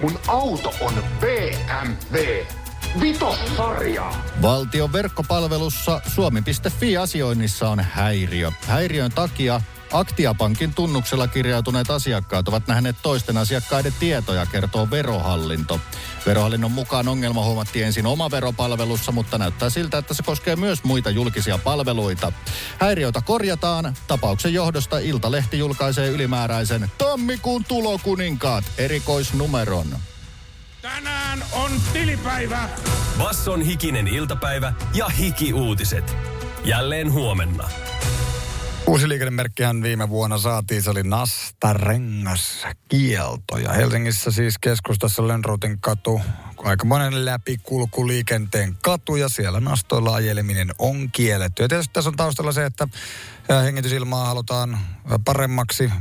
Mun 0.01 0.19
auto 0.27 0.73
on 0.81 0.93
BMW. 1.19 2.62
Vitossarja! 3.01 4.11
Valtion 4.41 4.93
verkkopalvelussa 4.93 6.01
suomi.fi-asioinnissa 6.07 7.69
on 7.69 7.79
häiriö. 7.79 8.51
Häiriön 8.67 9.11
takia 9.11 9.61
Aktiapankin 9.93 10.73
tunnuksella 10.73 11.27
kirjautuneet 11.27 11.89
asiakkaat 11.89 12.47
ovat 12.47 12.67
nähneet 12.67 12.95
toisten 13.03 13.37
asiakkaiden 13.37 13.93
tietoja, 13.99 14.45
kertoo 14.45 14.87
verohallinto. 14.91 15.79
Verohallinnon 16.25 16.71
mukaan 16.71 17.07
ongelma 17.07 17.43
huomattiin 17.45 17.85
ensin 17.85 18.05
oma 18.05 18.31
veropalvelussa, 18.31 19.11
mutta 19.11 19.37
näyttää 19.37 19.69
siltä, 19.69 19.97
että 19.97 20.13
se 20.13 20.23
koskee 20.23 20.55
myös 20.55 20.83
muita 20.83 21.09
julkisia 21.09 21.57
palveluita. 21.57 22.31
Häiriötä 22.79 23.21
korjataan. 23.21 23.93
Tapauksen 24.07 24.53
johdosta 24.53 24.99
Iltalehti 24.99 25.57
julkaisee 25.57 26.07
ylimääräisen 26.07 26.91
Tammikuun 26.97 27.65
tulokuninkaat 27.65 28.63
erikoisnumeron. 28.77 29.87
Tänään 30.83 31.43
on 31.51 31.71
tilipäivä. 31.93 32.69
Basson 33.17 33.61
hikinen 33.61 34.07
iltapäivä 34.07 34.73
ja 34.93 35.09
hiki-uutiset. 35.09 36.15
Jälleen 36.65 37.11
huomenna. 37.11 37.69
Uusi 38.87 39.09
liikennemerkkihän 39.09 39.83
viime 39.83 40.09
vuonna 40.09 40.37
saatiin, 40.37 40.81
se 40.81 40.89
oli 40.89 41.03
Nasta 41.03 41.73
Rengas 41.73 42.67
kielto. 42.89 43.57
Ja 43.57 43.73
Helsingissä 43.73 44.31
siis 44.31 44.55
keskustassa 44.61 45.27
Lönnrotin 45.27 45.79
katu, 45.79 46.21
aika 46.57 46.85
monen 46.85 47.25
läpikulku 47.25 48.07
liikenteen 48.07 48.77
katu 48.81 49.15
ja 49.15 49.29
siellä 49.29 49.59
nastoilla 49.59 50.15
ajeleminen 50.15 50.71
on 50.79 51.11
kielletty. 51.11 51.63
Ja 51.63 51.69
tietysti 51.69 51.93
tässä 51.93 52.09
on 52.09 52.15
taustalla 52.15 52.51
se, 52.51 52.65
että 52.65 52.87
hengitysilmaa 53.49 54.25
halutaan 54.25 54.79
paremmaksi, 55.25 55.91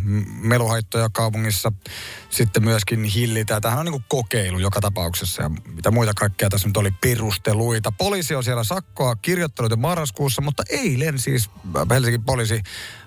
meluhaittoja 0.43 1.09
kaupungissa 1.13 1.73
sitten 2.31 2.65
myöskin 2.65 3.05
hillitä. 3.05 3.61
Tämähän 3.61 3.79
on 3.81 3.87
niin 3.87 3.93
kuin 3.93 4.05
kokeilu 4.09 4.59
joka 4.59 4.81
tapauksessa 4.81 5.43
ja 5.43 5.49
mitä 5.49 5.91
muita 5.91 6.13
kaikkea 6.15 6.51
tässä 6.51 6.69
nyt 6.69 6.77
oli 6.77 6.91
perusteluita. 6.91 7.93
Poliisi 7.93 8.35
on 8.35 8.45
siellä 8.45 8.65
sakkoa 8.65 9.17
kirjoittanut 9.17 9.81
marraskuussa, 9.81 10.43
mutta 10.43 10.63
eilen 10.69 11.19
siis 11.19 11.51
Helsingin 11.91 12.25
poliisi 12.25 12.63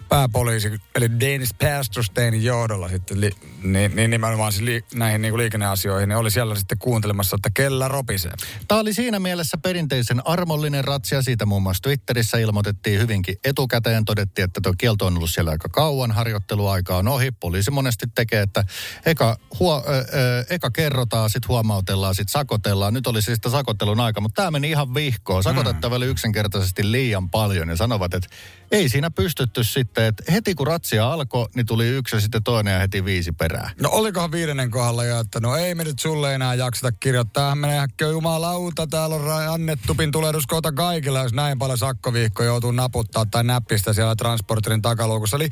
pääpoliisi, 0.10 0.82
eli 0.96 1.20
Dennis 1.20 1.54
Pastersteinin 1.54 2.44
johdolla 2.44 2.90
sitten, 2.90 3.22
li, 3.22 3.32
niin, 3.64 3.96
niin 3.96 4.10
nimenomaan 4.10 4.52
siis 4.52 4.64
li, 4.64 4.84
näihin 4.96 5.22
niin 5.22 5.32
kuin 5.32 5.42
liikenneasioihin, 5.42 6.10
niin 6.10 6.18
oli 6.18 6.32
siellä 6.32 6.56
sitten 6.56 6.78
kuuntelemassa, 6.78 7.36
että 7.36 7.50
kellä 7.54 7.88
ropisee. 7.88 8.32
Tämä 8.68 8.82
oli 8.82 8.94
siinä 8.94 9.20
mielessä 9.20 9.58
perinteisen 9.58 10.28
armollinen 10.28 10.84
ratsia. 10.84 11.22
Siitä 11.22 11.46
muun 11.46 11.64
muassa 11.64 11.82
Twitterissä 11.82 12.38
ilmoitettiin 12.38 13.00
hyvinkin 13.00 13.36
etukäteen. 13.44 14.06
Todettiin, 14.06 14.46
että 14.46 14.62
tuo 14.64 14.74
kielto 14.78 15.06
on 15.06 15.18
ollut 15.18 15.30
siellä 15.30 15.52
aika 15.52 15.70
kauan, 15.70 16.12
harjoitteluaika 16.12 16.98
on 16.98 17.08
ohi. 17.08 17.32
Poliisi 17.32 17.72
monesti 17.72 18.06
tekee, 18.16 18.42
että 18.42 18.64
eka, 19.06 19.38
huo, 19.60 19.84
ö, 19.88 19.92
ö, 19.92 20.46
eka 20.50 20.72
kerrotaan, 20.72 21.30
sitten 21.30 21.50
huomautellaan, 21.50 22.16
sitten 22.16 22.32
sakotellaan. 22.32 22.94
Nyt 22.94 23.08
oli 23.08 23.22
siis 23.22 23.40
sakottelun 23.48 24.00
aika, 24.00 24.22
mutta 24.22 24.42
tämä 24.42 24.52
meni 24.52 24.70
ihan 24.70 24.94
vihkoon. 24.94 25.44
Sakotettava 25.44 25.96
mm. 25.96 25.98
oli 25.98 26.06
yksinkertaisesti 26.06 26.92
liian 26.92 27.30
paljon 27.30 27.70
ja 27.70 27.76
sanovat, 27.76 28.14
että 28.14 28.30
ei 28.72 28.90
siinä 28.90 29.12
pystytty 29.12 29.64
sitten, 29.64 29.95
että 29.98 30.32
heti 30.32 30.56
kun 30.56 30.68
ratsia 30.68 31.12
alkoi, 31.14 31.48
niin 31.56 31.66
tuli 31.66 31.88
yksi 31.88 32.16
ja 32.16 32.20
sitten 32.20 32.44
toinen 32.44 32.74
ja 32.74 32.80
heti 32.80 33.06
viisi 33.06 33.32
perää. 33.32 33.72
No 33.82 33.90
olikohan 33.92 34.32
viidennen 34.32 34.72
kohdalla 34.72 35.04
jo, 35.04 35.20
että 35.20 35.40
no 35.40 35.56
ei 35.56 35.76
me 35.76 35.84
nyt 35.84 36.00
sulle 36.00 36.36
enää 36.36 36.54
jakseta 36.54 36.92
kirjoittaa. 36.92 37.56
Menee 37.56 37.80
äkkiä 37.80 38.08
jumalauta, 38.08 38.88
täällä 38.88 39.16
on 39.16 39.54
annettu 39.54 39.96
tulehduskoota 40.12 40.72
kaikilla, 40.72 41.20
jos 41.20 41.34
näin 41.34 41.60
paljon 41.60 41.78
sakkoviikko 41.78 42.44
joutuu 42.44 42.72
naputtaa 42.72 43.26
tai 43.26 43.44
näppistä 43.44 43.94
siellä 43.94 44.16
transporterin 44.16 44.82
takaluukussa. 44.82 45.38
Eli 45.38 45.50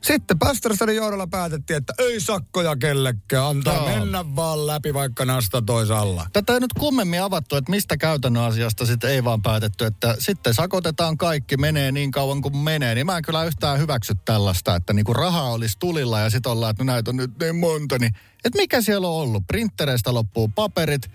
sitten 0.00 0.38
Pastersonin 0.38 0.96
johdolla 0.96 1.26
päätettiin, 1.26 1.76
että 1.76 1.92
ei 1.98 2.20
sakkoja 2.20 2.76
kellekään, 2.76 3.44
antaa 3.44 3.74
Joo. 3.74 3.86
mennä 3.86 4.36
vaan 4.36 4.66
läpi 4.66 4.94
vaikka 4.94 5.24
nasta 5.24 5.62
toisalla. 5.62 6.26
Tätä 6.32 6.54
ei 6.54 6.60
nyt 6.60 6.72
kummemmin 6.72 7.22
avattu, 7.22 7.56
että 7.56 7.70
mistä 7.70 7.96
käytännön 7.96 8.42
asiasta 8.42 8.86
sitten 8.86 9.10
ei 9.10 9.24
vaan 9.24 9.42
päätetty, 9.42 9.84
että 9.84 10.16
sitten 10.18 10.54
sakotetaan 10.54 11.18
kaikki, 11.18 11.56
menee 11.56 11.92
niin 11.92 12.10
kauan 12.10 12.42
kuin 12.42 12.56
menee. 12.56 12.94
Niin 12.94 13.06
mä 13.06 13.16
en 13.16 13.22
kyllä 13.22 13.44
yhtään 13.44 13.78
hyväksy 13.78 14.14
tällaista, 14.24 14.76
että 14.76 14.92
niinku 14.92 15.14
rahaa 15.14 15.52
olisi 15.52 15.76
tulilla 15.78 16.20
ja 16.20 16.30
sitten 16.30 16.52
ollaan, 16.52 16.70
että 16.70 16.84
no 16.84 16.92
näitä 16.92 17.10
on 17.10 17.16
nyt 17.16 17.30
niin 17.40 17.56
monta. 17.56 17.98
Niin, 17.98 18.12
että 18.44 18.58
mikä 18.58 18.80
siellä 18.80 19.08
on 19.08 19.14
ollut? 19.14 19.46
Printtereistä 19.46 20.14
loppuu 20.14 20.48
paperit, 20.48 21.10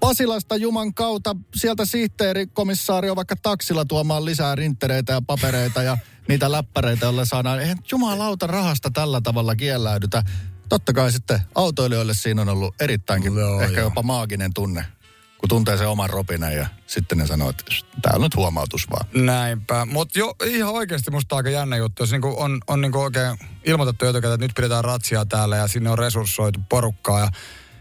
Pasilasta 0.00 0.56
Juman 0.56 0.94
kautta 0.94 1.36
sieltä 1.54 1.84
sihteeri, 1.84 2.46
komissaari 2.46 3.10
on 3.10 3.16
vaikka 3.16 3.36
taksilla 3.42 3.84
tuomaan 3.84 4.24
lisää 4.24 4.54
rinttereitä 4.54 5.12
ja 5.12 5.22
papereita 5.26 5.82
ja 5.82 5.98
niitä 6.28 6.52
läppäreitä, 6.52 7.06
joilla 7.06 7.24
saadaan, 7.24 7.60
eihän 7.60 7.78
jumalauta 7.92 8.46
rahasta 8.46 8.90
tällä 8.90 9.20
tavalla 9.20 9.56
kielläydytä. 9.56 10.22
Totta 10.68 10.92
kai 10.92 11.12
sitten 11.12 11.40
autoilijoille 11.54 12.14
siinä 12.14 12.42
on 12.42 12.48
ollut 12.48 12.74
erittäinkin, 12.80 13.34
no, 13.34 13.60
ehkä 13.60 13.80
joo. 13.80 13.86
jopa 13.86 14.02
maaginen 14.02 14.54
tunne, 14.54 14.84
kun 15.38 15.48
tuntee 15.48 15.76
sen 15.76 15.88
oman 15.88 16.10
ropinan 16.10 16.52
ja 16.52 16.66
sitten 16.86 17.18
ne 17.18 17.26
sanoo, 17.26 17.50
että 17.50 17.64
täällä 18.02 18.16
on 18.16 18.22
nyt 18.22 18.36
huomautus 18.36 18.86
vaan. 18.90 19.26
Näinpä, 19.26 19.84
mutta 19.84 20.18
jo 20.18 20.34
ihan 20.44 20.74
oikeasti 20.74 21.10
musta 21.10 21.36
aika 21.36 21.50
jännä 21.50 21.76
juttu, 21.76 22.02
jos 22.02 22.10
niinku 22.12 22.34
on, 22.38 22.60
on 22.66 22.80
niinku 22.80 23.00
oikein 23.00 23.38
ilmoitettu 23.64 24.04
jotenkin, 24.04 24.32
että 24.32 24.44
nyt 24.44 24.54
pidetään 24.56 24.84
ratsia 24.84 25.26
täällä 25.26 25.56
ja 25.56 25.68
sinne 25.68 25.90
on 25.90 25.98
resurssoitu 25.98 26.60
porukkaa 26.68 27.20
ja 27.20 27.28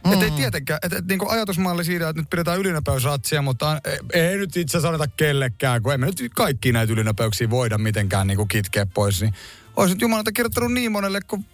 Mm. 0.08 0.13
Että 0.13 0.26
ei 0.26 0.32
tietenkään, 0.32 0.80
että 0.84 0.98
et, 0.98 1.08
niin 1.08 1.20
ajatusmalli 1.28 1.86
siitä, 1.86 2.10
että 2.10 2.22
nyt 2.22 2.30
pidetään 2.30 2.60
ylinopeusratsia, 2.60 3.41
mutta 3.41 3.82
ei, 3.86 4.22
ei 4.22 4.38
nyt 4.38 4.58
itse 4.58 4.80
sanota 4.80 5.08
kellekään, 5.08 5.84
kun 5.84 5.93
emme 5.93 6.06
nyt 6.06 6.22
kaikki 6.36 6.72
näitä 6.72 6.93
ylinopeuksia 6.93 7.50
voida 7.50 7.78
mitenkään 7.78 8.28
niin 8.28 8.38
kuin 8.38 8.48
kitkeä 8.48 8.86
pois. 8.86 9.22
Niin 9.22 9.34
olisi 9.76 9.93
nyt 9.93 10.02
Jumalalta 10.02 10.32
kirjoittanut 10.32 10.74
niin 10.74 10.91
monelle, 10.91 11.22
kun 11.22 11.46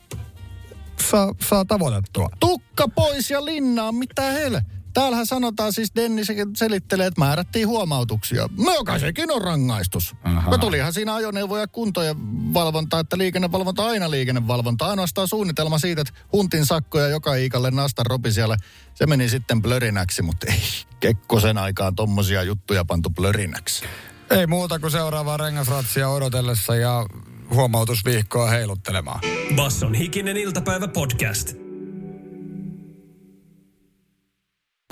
saa, 1.10 1.36
saa 1.50 1.66
tavoitettua. 1.66 2.30
Tukka 2.40 2.88
pois 2.88 3.32
ja 3.32 3.46
linnaa, 3.46 3.92
mitä 3.92 4.22
heille? 4.22 4.66
Täällähän 4.94 5.26
sanotaan 5.26 5.74
siis, 5.74 5.92
Dennis 5.96 6.28
selittelee, 6.56 7.08
että 7.08 7.22
määrättiin 7.22 7.68
huomautuksia. 7.68 8.50
No 8.66 8.84
kai 8.84 9.00
sekin 9.00 9.32
on 9.32 9.42
rangaistus. 9.42 10.16
Aha. 10.24 10.52
No 10.52 10.58
tulihan 10.58 10.94
siinä 10.94 11.16
ajoneuvoja 11.16 11.68
kuntojen 11.68 12.16
valvonta, 12.54 13.00
että 13.00 13.18
liikennevalvonta 13.18 13.86
aina 13.86 14.12
liikennevalvonta. 14.12 14.88
Ainoastaan 14.88 15.28
suunnitelma 15.28 15.80
siitä, 15.80 16.02
että 16.02 16.14
huntin 16.34 16.66
sakkoja 16.66 17.08
joka 17.08 17.36
iikalle 17.36 17.72
nastan 17.72 18.06
ropi 18.06 18.32
siellä. 18.32 18.58
Se 18.94 19.06
meni 19.06 19.30
sitten 19.30 19.62
blörinäksi, 19.62 20.22
mutta 20.22 20.48
ei 20.52 20.62
Kekkosen 21.00 21.58
aikaan 21.58 21.96
tommosia 21.96 22.44
juttuja 22.44 22.86
pantu 22.86 23.10
blörinäksi. 23.10 23.86
Ei 24.30 24.48
muuta 24.48 24.80
kuin 24.80 24.92
seuraavaa 24.92 25.38
rengasratsia 25.38 26.10
odotellessa 26.10 26.76
ja 26.76 27.06
huomautusviikkoa 27.54 28.48
heiluttelemaan. 28.48 29.20
Basson 29.56 29.94
hikinen 29.94 30.38
iltapäivä 30.38 30.88
podcast. 30.88 31.63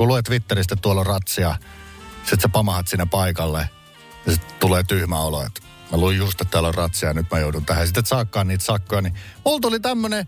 Kun 0.02 0.08
luet 0.08 0.26
Twitteristä, 0.26 0.76
tuolla 0.76 1.04
ratsia, 1.04 1.56
sitten 2.18 2.42
sä 2.42 2.50
pamahat 2.50 2.88
sinne 2.88 3.06
paikalle 3.06 3.70
ja 4.26 4.32
sitten 4.32 4.56
tulee 4.60 4.84
tyhmä 4.84 5.20
olo, 5.20 5.46
että 5.46 5.62
mä 5.92 5.98
luin 5.98 6.18
just, 6.18 6.42
että 6.42 6.52
täällä 6.52 6.68
on 6.70 6.76
ratsia 6.76 7.10
ja 7.10 7.14
nyt 7.14 7.32
mä 7.32 7.40
joudun 7.40 7.66
tähän. 7.66 7.88
Sitten 7.88 8.02
et 8.02 8.08
saakaan 8.08 8.48
niitä 8.48 8.64
sakkoja, 8.64 9.02
niin 9.02 9.14
mulla 9.46 9.60
tuli 9.60 9.80
tämmönen, 9.80 10.28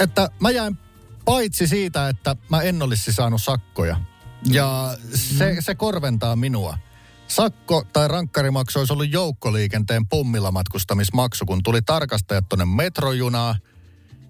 että 0.00 0.30
mä 0.40 0.50
jäin 0.50 0.78
paitsi 1.24 1.66
siitä, 1.66 2.08
että 2.08 2.36
mä 2.48 2.62
en 2.62 2.82
olisi 2.82 3.12
saanut 3.12 3.42
sakkoja. 3.42 4.00
Ja 4.44 4.96
se, 5.14 5.56
se 5.60 5.74
korventaa 5.74 6.36
minua. 6.36 6.78
Sakko 7.28 7.84
tai 7.92 8.08
rankkarimaksu 8.08 8.78
olisi 8.78 8.92
ollut 8.92 9.12
joukkoliikenteen 9.12 10.06
pummilla 10.06 10.52
matkustamismaksu, 10.52 11.46
kun 11.46 11.62
tuli 11.62 11.82
tarkastajat 11.82 12.48
tuonne 12.48 12.64
metrojunaa, 12.64 13.56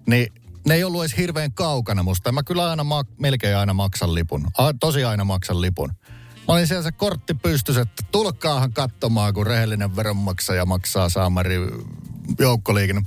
niin 0.07 0.33
ne 0.67 0.73
ei 0.75 0.83
ollut 0.83 1.01
edes 1.01 1.17
hirveän 1.17 1.53
kaukana 1.53 2.03
musta. 2.03 2.31
Mä 2.31 2.43
kyllä 2.43 2.69
aina 2.69 2.83
ma- 2.83 3.05
melkein 3.19 3.57
aina 3.57 3.73
maksan 3.73 4.15
lipun. 4.15 4.47
A, 4.57 4.73
tosi 4.73 5.03
aina 5.03 5.23
maksan 5.23 5.61
lipun. 5.61 5.89
Mä 6.47 6.53
olin 6.53 6.67
siellä 6.67 6.83
se 6.83 6.91
kortti 6.91 7.33
pystys, 7.33 7.77
että 7.77 8.03
tulkaahan 8.11 8.73
katsomaan, 8.73 9.33
kun 9.33 9.47
rehellinen 9.47 9.95
veronmaksaja 9.95 10.65
maksaa 10.65 11.09
saamari 11.09 11.55
joukkoliikenne. 12.39 13.01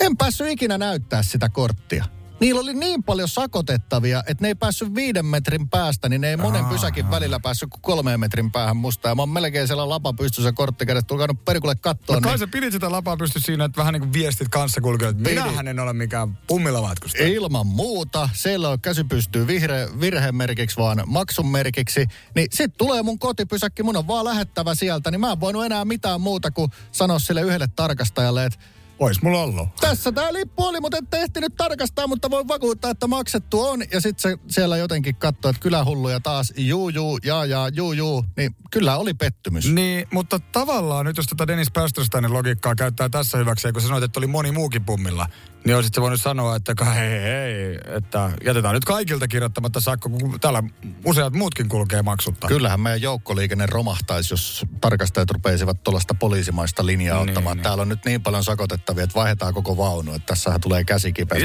En 0.00 0.16
päässyt 0.16 0.48
ikinä 0.48 0.78
näyttää 0.78 1.22
sitä 1.22 1.48
korttia. 1.48 2.04
Niillä 2.40 2.60
oli 2.60 2.74
niin 2.74 3.02
paljon 3.02 3.28
sakotettavia, 3.28 4.22
että 4.26 4.44
ne 4.44 4.48
ei 4.48 4.54
päässyt 4.54 4.94
viiden 4.94 5.26
metrin 5.26 5.68
päästä, 5.68 6.08
niin 6.08 6.20
ne 6.20 6.30
ei 6.30 6.36
monen 6.36 6.64
Aa, 6.64 6.70
pysäkin 6.70 7.10
välillä 7.10 7.40
päässyt 7.40 7.70
kuin 7.70 7.82
kolmeen 7.82 8.20
metrin 8.20 8.52
päähän 8.52 8.76
musta. 8.76 9.08
Ja 9.08 9.14
mä 9.14 9.22
oon 9.22 9.28
melkein 9.28 9.66
siellä 9.66 9.88
lapa 9.88 10.12
pystyssä 10.12 10.52
korttikädet, 10.52 11.06
tulkaa 11.06 11.28
perikulle 11.44 11.74
kattoon. 11.74 12.16
No 12.16 12.20
kai 12.20 12.32
niin... 12.32 12.38
sä 12.38 12.46
pidit 12.46 12.72
sitä 12.72 12.90
lapaa 12.90 13.16
pysty 13.16 13.40
siinä, 13.40 13.64
että 13.64 13.78
vähän 13.78 13.92
niin 13.92 14.00
kuin 14.00 14.12
viestit 14.12 14.48
kanssakulkijoille, 14.48 15.18
että 15.18 15.30
minähän 15.30 15.68
en 15.68 15.80
ole 15.80 15.92
mikään 15.92 16.38
pummilla 16.46 16.80
matkustaja. 16.80 17.28
Ilman 17.28 17.66
muuta. 17.66 18.28
Siellä 18.32 18.68
on 18.68 18.80
käsi 18.80 19.04
pystyy 19.04 19.46
vihre, 19.46 19.88
virhemerkiksi, 20.00 20.76
vaan 20.76 21.02
maksun 21.06 21.46
merkiksi. 21.46 22.06
Niin 22.34 22.48
sit 22.52 22.76
tulee 22.76 23.02
mun 23.02 23.18
kotipysäkki, 23.18 23.82
mun 23.82 23.96
on 23.96 24.06
vaan 24.06 24.24
lähettävä 24.24 24.74
sieltä, 24.74 25.10
niin 25.10 25.20
mä 25.20 25.32
en 25.32 25.40
voinut 25.40 25.64
enää 25.64 25.84
mitään 25.84 26.20
muuta 26.20 26.50
kuin 26.50 26.70
sanoa 26.92 27.18
sille 27.18 27.42
yhdelle 27.42 27.68
tarkastajalle, 27.76 28.44
että 28.44 28.58
Ois 28.98 29.22
mulla 29.22 29.42
ollut. 29.42 29.68
Tässä 29.80 30.12
tää 30.12 30.32
lippu 30.32 30.64
oli, 30.64 30.80
mutta 30.80 30.96
ette 30.96 31.20
ehtinyt 31.20 31.56
tarkastaa, 31.56 32.06
mutta 32.06 32.30
voin 32.30 32.48
vakuuttaa, 32.48 32.90
että 32.90 33.06
maksettu 33.06 33.60
on. 33.60 33.82
Ja 33.92 34.00
sitten 34.00 34.32
se 34.32 34.38
siellä 34.48 34.76
jotenkin 34.76 35.16
katsoi, 35.16 35.50
että 35.50 35.60
kylähulluja 35.60 36.20
taas, 36.20 36.52
juu, 36.56 36.88
juu, 36.88 37.18
jaa, 37.24 37.46
jaa, 37.46 37.68
juu, 37.68 37.92
juu. 37.92 38.24
Niin 38.36 38.56
kyllä 38.70 38.96
oli 38.96 39.14
pettymys. 39.14 39.72
Niin, 39.72 40.06
mutta 40.12 40.38
tavallaan 40.52 41.06
nyt 41.06 41.16
jos 41.16 41.26
tätä 41.26 41.46
Dennis 41.46 41.70
Pastersteinin 41.70 42.32
logiikkaa 42.32 42.74
käyttää 42.74 43.08
tässä 43.08 43.38
hyväksi, 43.38 43.72
kun 43.72 43.82
sanoit, 43.82 44.04
että 44.04 44.20
oli 44.20 44.26
moni 44.26 44.52
muukin 44.52 44.84
pummilla, 44.84 45.26
niin 45.64 45.76
olisit 45.76 45.94
se 45.94 46.00
voinut 46.00 46.20
sanoa, 46.20 46.56
että 46.56 46.84
hei, 46.84 47.22
hei, 47.22 47.78
että 47.96 48.30
jätetään 48.44 48.74
nyt 48.74 48.84
kaikilta 48.84 49.28
kirjoittamatta 49.28 49.80
sakko, 49.80 50.08
kun 50.08 50.40
täällä 50.40 50.62
useat 51.04 51.32
muutkin 51.32 51.68
kulkee 51.68 52.02
maksutta. 52.02 52.48
Kyllähän 52.48 52.80
meidän 52.80 53.02
joukkoliikenne 53.02 53.66
romahtaisi, 53.66 54.32
jos 54.32 54.66
tarkastajat 54.80 55.30
rupeisivat 55.30 55.82
tuollaista 55.82 56.14
poliisimaista 56.14 56.86
linjaa 56.86 57.18
niin, 57.18 57.28
ottamaan. 57.28 57.56
Niin. 57.56 57.62
Täällä 57.62 57.82
on 57.82 57.88
nyt 57.88 58.04
niin 58.04 58.22
paljon 58.22 58.44
sakotettavia, 58.44 59.04
että 59.04 59.14
vaihdetaan 59.14 59.54
koko 59.54 59.76
vaunu, 59.76 60.12
että 60.12 60.26
tässähän 60.26 60.60
tulee 60.60 60.84
käsikipeä. 60.84 61.38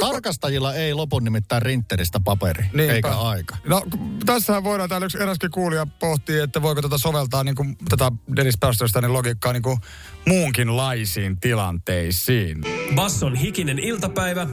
Tarkastajilla 0.00 0.74
ei 0.74 0.94
lopu 0.94 1.18
nimittäin 1.18 1.62
rintteristä 1.62 2.20
paperi, 2.20 2.64
Niinpä. 2.74 2.94
eikä 2.94 3.16
aika. 3.16 3.56
No 3.64 3.82
tässähän 4.26 4.64
voidaan, 4.64 4.88
täällä 4.88 5.04
yksi 5.04 5.22
eräskin 5.22 5.50
kuulija 5.50 5.86
pohtii, 5.86 6.40
että 6.40 6.62
voiko 6.62 6.82
tätä 6.82 6.98
soveltaa 6.98 7.44
niin 7.44 7.54
kuin, 7.54 7.76
tätä 7.88 8.12
Dennis 8.36 8.58
Pastersteinin 8.60 9.12
logiikkaa 9.12 9.52
niin 9.52 9.62
kuin 9.62 9.78
muunkinlaisiin 10.26 11.40
tilanteisiin. 11.40 12.60
Basson 12.94 13.36
hikinen 13.50 13.78
iltapäivä, 13.78 14.46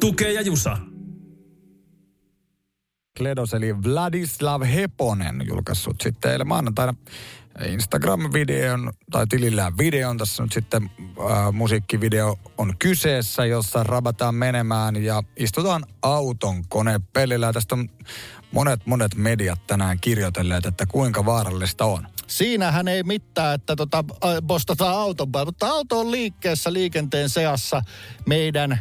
tukee 0.00 0.32
ja 0.32 0.40
jusa. 0.40 0.76
Kledos 3.18 3.54
eli 3.54 3.82
Vladislav 3.82 4.62
Heponen 4.62 5.46
julkaissut 5.48 6.00
sitten 6.00 6.32
eilen 6.32 6.48
maanantaina 6.48 6.94
Instagram-videon 7.66 8.92
tai 9.10 9.26
tilillään 9.26 9.78
videon. 9.78 10.18
Tässä 10.18 10.42
nyt 10.42 10.52
sitten 10.52 10.90
äh, 11.00 11.52
musiikkivideo 11.52 12.38
on 12.58 12.74
kyseessä, 12.78 13.44
jossa 13.44 13.82
rabataan 13.82 14.34
menemään 14.34 14.96
ja 14.96 15.22
istutaan 15.36 15.84
auton 16.02 16.64
konepelillä. 16.68 17.52
Tästä 17.52 17.74
on 17.74 17.88
monet 18.52 18.86
monet 18.86 19.14
mediat 19.14 19.66
tänään 19.66 19.98
kirjoitelleet, 20.00 20.66
että 20.66 20.86
kuinka 20.86 21.26
vaarallista 21.26 21.84
on. 21.84 22.06
Siinähän 22.30 22.88
ei 22.88 23.02
mitään, 23.02 23.54
että 23.54 23.76
tota, 23.76 24.04
postataan 24.46 24.96
auton 24.96 25.32
päälle, 25.32 25.48
mutta 25.48 25.68
auto 25.68 26.00
on 26.00 26.10
liikkeessä 26.10 26.72
liikenteen 26.72 27.28
seassa 27.28 27.82
meidän 28.26 28.80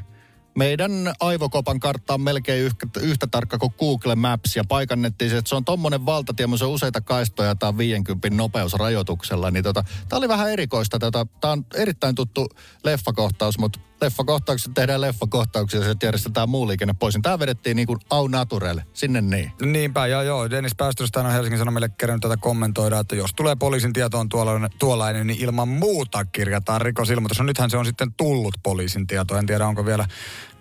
meidän 0.58 0.92
aivokopan 1.20 1.80
kartta 1.80 2.14
on 2.14 2.22
melkein 2.22 2.64
yhtä, 2.64 2.88
yhtä 3.02 3.28
tarkka 3.28 3.58
kuin 3.58 3.74
Google 3.80 4.16
Maps 4.16 4.56
ja 4.56 4.64
paikannettiin 4.68 5.32
se, 5.32 5.38
että 5.38 5.50
se 5.50 5.56
on 5.56 5.66
tommonen 5.66 6.06
valtatie, 6.06 6.48
se 6.58 6.66
on 6.66 6.72
useita 6.72 7.02
kaistoja 7.02 7.56
tai 7.56 7.78
50 7.78 8.30
nopeusrajoituksella. 8.30 9.52
Niin 9.52 9.64
tota, 9.64 9.84
tää 10.10 10.20
oli 10.20 10.28
vähän 10.28 10.52
erikoista. 10.52 11.00
Tota, 11.00 11.28
tää 11.42 11.52
on 11.52 11.66
erittäin 11.76 12.16
tuttu 12.16 12.50
leffakohtaus, 12.84 13.60
mutta 13.60 13.80
leffakohtaukset 14.02 14.74
tehdään 14.74 15.02
leffakohtauksia, 15.02 15.80
ja 15.80 15.96
järjestetään 16.04 16.50
muu 16.50 16.68
liikenne 16.68 16.94
pois. 17.00 17.16
Niin 17.16 17.22
tää 17.22 17.40
vedettiin 17.40 17.76
niin 17.76 17.88
kuin 17.88 18.00
au 18.10 18.28
naturelle, 18.28 18.86
sinne 18.94 19.22
niin. 19.22 19.52
Niinpä, 19.62 20.08
joo 20.08 20.22
joo. 20.22 20.50
Dennis 20.50 20.76
Päästöstä 20.76 21.20
on 21.20 21.32
Helsingin 21.32 21.60
Sanomille 21.60 21.90
kerännyt 21.90 22.22
tätä 22.22 22.38
kommentoida, 22.38 23.00
että 23.00 23.16
jos 23.16 23.34
tulee 23.34 23.56
poliisin 23.56 23.94
tietoon 23.94 24.30
tuollainen, 24.30 24.70
tuollainen, 24.80 25.28
niin 25.28 25.42
ilman 25.42 25.68
muuta 25.68 26.26
kirjataan 26.26 26.82
rikosilmoitus. 26.82 27.40
No 27.40 27.46
nythän 27.46 27.70
se 27.70 27.78
on 27.78 27.86
sitten 27.86 28.14
tullut 28.14 28.56
poliisin 28.64 29.08
tieto. 29.08 29.38
En 29.38 29.46
tiedä, 29.46 29.68
onko 29.68 29.86
vielä 29.86 30.06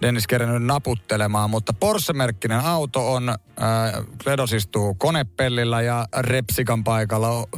Dennis 0.02 0.26
kerännyt 0.26 0.62
naputtelemaan, 0.62 1.50
mutta 1.50 1.72
Porsche-merkkinen 1.72 2.60
auto 2.64 3.12
on, 3.12 3.28
äh, 3.28 3.36
Kledos 4.22 4.52
istuu 4.52 4.94
konepellillä 4.94 5.82
ja 5.82 6.06
Repsikan 6.18 6.84
paikalla 6.84 7.48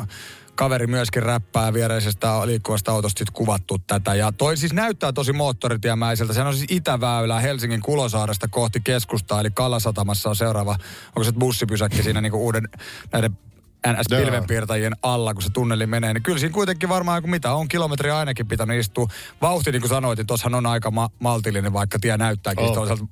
kaveri 0.60 0.86
myöskin 0.86 1.22
räppää 1.22 1.72
viereisestä 1.72 2.46
liikkuvasta 2.46 2.92
autosta 2.92 3.18
sit 3.18 3.30
kuvattu 3.30 3.78
tätä. 3.86 4.14
Ja 4.14 4.32
toi 4.32 4.56
siis 4.56 4.72
näyttää 4.72 5.12
tosi 5.12 5.32
moottoritiemäiseltä. 5.32 6.32
Se 6.32 6.42
on 6.42 6.54
siis 6.54 6.70
Itäväylää 6.70 7.40
Helsingin 7.40 7.80
Kulosaaresta 7.80 8.48
kohti 8.48 8.80
keskustaa, 8.80 9.40
eli 9.40 9.50
Kalasatamassa 9.50 10.28
on 10.28 10.36
seuraava, 10.36 10.76
onko 11.06 11.24
se 11.24 11.32
bussipysäkki 11.32 12.02
siinä 12.02 12.20
niinku 12.20 12.44
uuden 12.44 12.68
näiden 13.12 13.38
NS-pilvenpiirtäjien 13.86 14.96
alla, 15.02 15.34
kun 15.34 15.42
se 15.42 15.50
tunneli 15.52 15.86
menee, 15.86 16.14
niin 16.14 16.22
kyllä 16.22 16.38
siinä 16.38 16.54
kuitenkin 16.54 16.88
varmaan, 16.88 17.22
kun 17.22 17.30
mitä 17.30 17.52
on 17.52 17.68
kilometri 17.68 18.10
ainakin 18.10 18.48
pitänyt 18.48 18.80
istua. 18.80 19.06
Vauhti, 19.42 19.72
niin 19.72 19.82
kuin 19.82 19.90
sanoit, 19.90 20.18
että 20.18 20.28
tuossahan 20.28 20.54
on 20.54 20.66
aika 20.66 20.90
ma- 20.90 21.10
maltillinen, 21.18 21.72
vaikka 21.72 21.98
tie 21.98 22.16
näyttääkin 22.16 22.64
oh. 22.64 22.74
toisaalta 22.74 23.06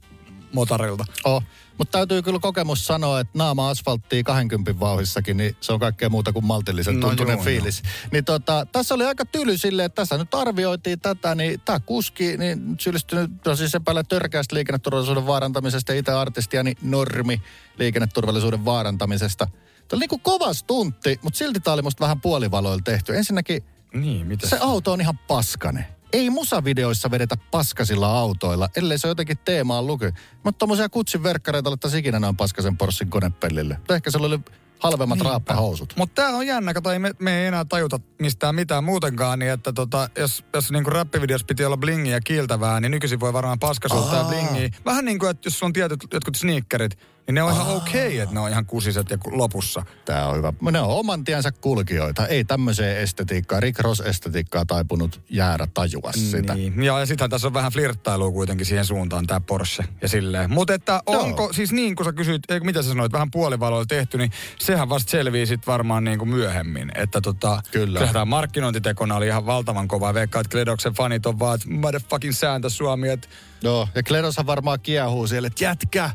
motorilta. 0.52 1.04
Oh. 1.24 1.42
Mutta 1.78 1.98
täytyy 1.98 2.22
kyllä 2.22 2.38
kokemus 2.38 2.86
sanoa, 2.86 3.20
että 3.20 3.38
naama 3.38 3.70
asfalttiin 3.70 4.24
20 4.24 4.80
vauhissakin, 4.80 5.36
niin 5.36 5.56
se 5.60 5.72
on 5.72 5.80
kaikkea 5.80 6.08
muuta 6.08 6.32
kuin 6.32 6.44
maltillisen 6.44 7.00
no 7.00 7.08
tuntunen 7.08 7.34
joo, 7.34 7.44
fiilis. 7.44 7.82
Joo. 7.84 8.08
Niin 8.12 8.24
tota, 8.24 8.66
tässä 8.72 8.94
oli 8.94 9.04
aika 9.04 9.24
tyly 9.24 9.58
silleen, 9.58 9.86
että 9.86 10.02
tässä 10.02 10.18
nyt 10.18 10.34
arvioitiin 10.34 11.00
tätä, 11.00 11.34
niin 11.34 11.60
tämä 11.64 11.80
kuski, 11.80 12.36
niin 12.36 12.76
syyllistynyt 12.78 13.30
siis 13.54 13.74
epäillä 13.74 14.02
törkeästä 14.04 14.54
liikenneturvallisuuden 14.54 15.26
vaarantamisesta 15.26 15.92
ja 15.92 15.98
itse 15.98 16.12
artistia, 16.12 16.62
niin 16.62 16.76
normi 16.82 17.42
liikenneturvallisuuden 17.78 18.64
vaarantamisesta. 18.64 19.46
Tämä 19.46 19.96
oli 19.96 20.00
niin 20.00 20.08
kuin 20.08 20.22
kova 20.22 20.54
stuntti, 20.54 21.18
mutta 21.22 21.38
silti 21.38 21.60
tämä 21.60 21.74
oli 21.74 21.82
musta 21.82 22.00
vähän 22.00 22.20
puolivaloilla 22.20 22.82
tehty. 22.84 23.16
Ensinnäkin 23.16 23.64
niin, 23.94 24.26
mitä 24.26 24.48
se 24.48 24.58
auto 24.60 24.92
on 24.92 25.00
ihan 25.00 25.18
paskane 25.18 25.97
ei 26.12 26.30
musavideoissa 26.30 27.10
vedetä 27.10 27.36
paskasilla 27.50 28.18
autoilla, 28.18 28.68
ellei 28.76 28.98
se 28.98 29.06
ole 29.06 29.10
jotenkin 29.10 29.38
teemaan 29.38 29.86
luky. 29.86 30.12
Mutta 30.44 30.58
tommosia 30.58 30.88
kutsin 30.88 31.22
verkkareita 31.22 31.68
alettaisiin 31.68 32.00
ikinä 32.00 32.18
noin 32.18 32.36
paskasen 32.36 32.76
Porssin 32.76 33.10
konepellille. 33.10 33.78
Ehkä 33.90 34.10
se 34.10 34.18
oli 34.18 34.40
halvemmat 34.78 35.20
raappahousut. 35.20 35.94
Mutta 35.96 36.22
tämä 36.22 36.36
on 36.36 36.46
jännä, 36.46 36.74
kato, 36.74 36.92
ei 36.92 36.98
me, 36.98 37.12
me 37.18 37.40
ei 37.40 37.46
enää 37.46 37.64
tajuta 37.64 38.00
mistään 38.18 38.54
mitään 38.54 38.84
muutenkaan, 38.84 39.38
niin 39.38 39.52
että 39.52 39.72
tota, 39.72 40.10
jos, 40.18 40.44
jos 40.54 40.70
niinku 40.70 40.90
rappivideossa 40.90 41.46
piti 41.46 41.64
olla 41.64 41.76
blingiä 41.76 42.16
ja 42.16 42.20
kiiltävää, 42.20 42.80
niin 42.80 42.90
nykyisin 42.90 43.20
voi 43.20 43.32
varmaan 43.32 43.58
paskasuutta 43.58 44.16
ja 44.16 44.24
blingiä. 44.24 44.70
Vähän 44.84 45.04
niin 45.04 45.18
kuin, 45.18 45.30
että 45.30 45.46
jos 45.46 45.62
on 45.62 45.72
tietyt 45.72 46.00
jotkut 46.12 46.34
sneakerit, 46.34 46.98
niin 47.28 47.34
ne 47.34 47.42
on 47.42 47.52
ihan 47.52 47.76
okei, 47.76 48.06
okay, 48.06 48.18
että 48.18 48.34
ne 48.34 48.40
on 48.40 48.50
ihan 48.50 48.66
kusiset 48.66 49.10
ja 49.10 49.18
lopussa. 49.30 49.82
Tää 50.04 50.28
on 50.28 50.36
hyvä. 50.36 50.52
Ne 50.70 50.80
on 50.80 50.88
oman 50.88 51.24
tiensä 51.24 51.52
kulkijoita. 51.52 52.26
Ei 52.26 52.44
tämmöiseen 52.44 52.96
estetiikkaa, 52.96 53.60
Rick 53.60 53.80
Ross-estetiikkaa 53.80 54.64
taipunut 54.66 55.20
jäädä 55.30 55.68
tajua 55.74 56.12
sitä. 56.12 56.54
Niin. 56.54 56.82
Ja, 56.82 56.98
ja 56.98 57.06
sittenhän 57.06 57.30
tässä 57.30 57.46
on 57.46 57.54
vähän 57.54 57.72
flirttailua 57.72 58.30
kuitenkin 58.30 58.66
siihen 58.66 58.84
suuntaan, 58.84 59.26
tämä 59.26 59.40
Porsche 59.40 59.84
ja 60.02 60.08
silleen. 60.08 60.50
Mutta 60.50 60.74
että 60.74 61.02
onko, 61.06 61.42
Joo. 61.42 61.52
siis 61.52 61.72
niin 61.72 61.96
kuin 61.96 62.04
sä 62.04 62.12
kysyit, 62.12 62.50
eikö 62.50 62.64
mitä 62.64 62.82
sä 62.82 62.88
sanoit, 62.88 63.12
vähän 63.12 63.30
puolivaloilla 63.30 63.86
tehty, 63.86 64.18
niin 64.18 64.30
sehän 64.58 64.88
vasta 64.88 65.10
selvii 65.10 65.46
sit 65.46 65.66
varmaan 65.66 66.04
niin 66.04 66.18
kuin 66.18 66.28
myöhemmin. 66.28 66.92
Että 66.94 67.20
tota, 67.20 67.62
Kyllä. 67.70 68.00
tämä 68.00 68.24
markkinointitekona 68.24 69.16
oli 69.16 69.26
ihan 69.26 69.46
valtavan 69.46 69.88
kova. 69.88 70.14
Veikkaa, 70.14 70.40
että 70.40 70.50
Kledoksen 70.50 70.92
fanit 70.92 71.26
on 71.26 71.38
vaan, 71.38 71.54
että 71.54 71.70
motherfucking 71.70 72.34
sääntö 72.34 72.70
Suomi, 72.70 73.08
että... 73.08 73.28
Joo, 73.62 73.88
ja 73.94 74.02
Kledoshan 74.02 74.46
varmaan 74.46 74.80
kiehuu 74.80 75.26
siellä, 75.26 75.46
että 75.46 75.64
jätkä, 75.64 76.10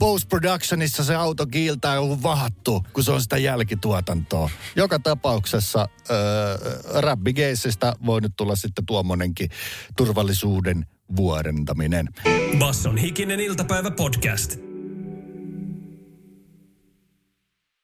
post-productionissa 0.00 1.04
se 1.04 1.14
auto 1.14 1.46
kiiltää 1.46 2.00
on 2.00 2.22
vahattu, 2.22 2.86
kun 2.92 3.04
se 3.04 3.10
on 3.12 3.22
sitä 3.22 3.38
jälkituotantoa. 3.38 4.50
Joka 4.76 4.98
tapauksessa 4.98 5.80
äh, 5.80 6.16
Rabbigeissistä 7.02 7.94
voi 8.06 8.20
nyt 8.20 8.32
tulla 8.36 8.56
sitten 8.56 8.86
tuommoinenkin 8.86 9.50
turvallisuuden 9.96 10.86
vuorentaminen. 11.16 12.08
Basson 12.58 12.96
hikinen 12.96 13.40
iltapäivä 13.40 13.90
podcast. 13.90 14.69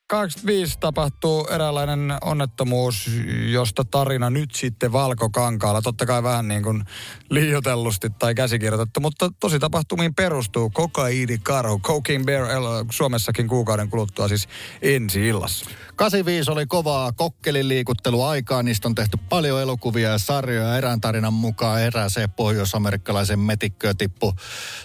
85 0.08 0.78
tapahtuu 0.80 1.46
eräänlainen 1.46 2.12
onnettomuus, 2.24 3.10
josta 3.50 3.84
tarina 3.84 4.30
nyt 4.30 4.54
sitten 4.54 4.92
valkokankaalla. 4.92 5.82
Totta 5.82 6.06
kai 6.06 6.22
vähän 6.22 6.48
niin 6.48 6.62
kuin 6.62 6.84
liioitellusti 7.30 8.10
tai 8.10 8.34
käsikirjoitettu, 8.34 9.00
mutta 9.00 9.30
tosi 9.40 9.58
tapahtumiin 9.58 10.14
perustuu 10.14 10.72
karhu, 11.42 11.80
Cocaine 11.80 12.24
Bear 12.24 12.46
Suomessakin 12.90 13.48
kuukauden 13.48 13.90
kuluttua 13.90 14.28
siis 14.28 14.48
ensi 14.82 15.28
illassa. 15.28 15.66
85 15.96 16.50
oli 16.50 16.66
kovaa 16.66 17.12
kokkelin 17.12 17.68
liikuttelu 17.68 18.22
aikaa. 18.22 18.62
Niistä 18.62 18.88
on 18.88 18.94
tehty 18.94 19.18
paljon 19.28 19.60
elokuvia 19.60 20.10
ja 20.10 20.18
sarjoja. 20.18 20.76
Erään 20.76 21.00
tarinan 21.00 21.32
mukaan 21.32 21.82
erääseen 21.82 22.30
pohjois-amerikkalaisen 22.30 23.38
metikköä 23.38 23.94
tippu 23.94 24.34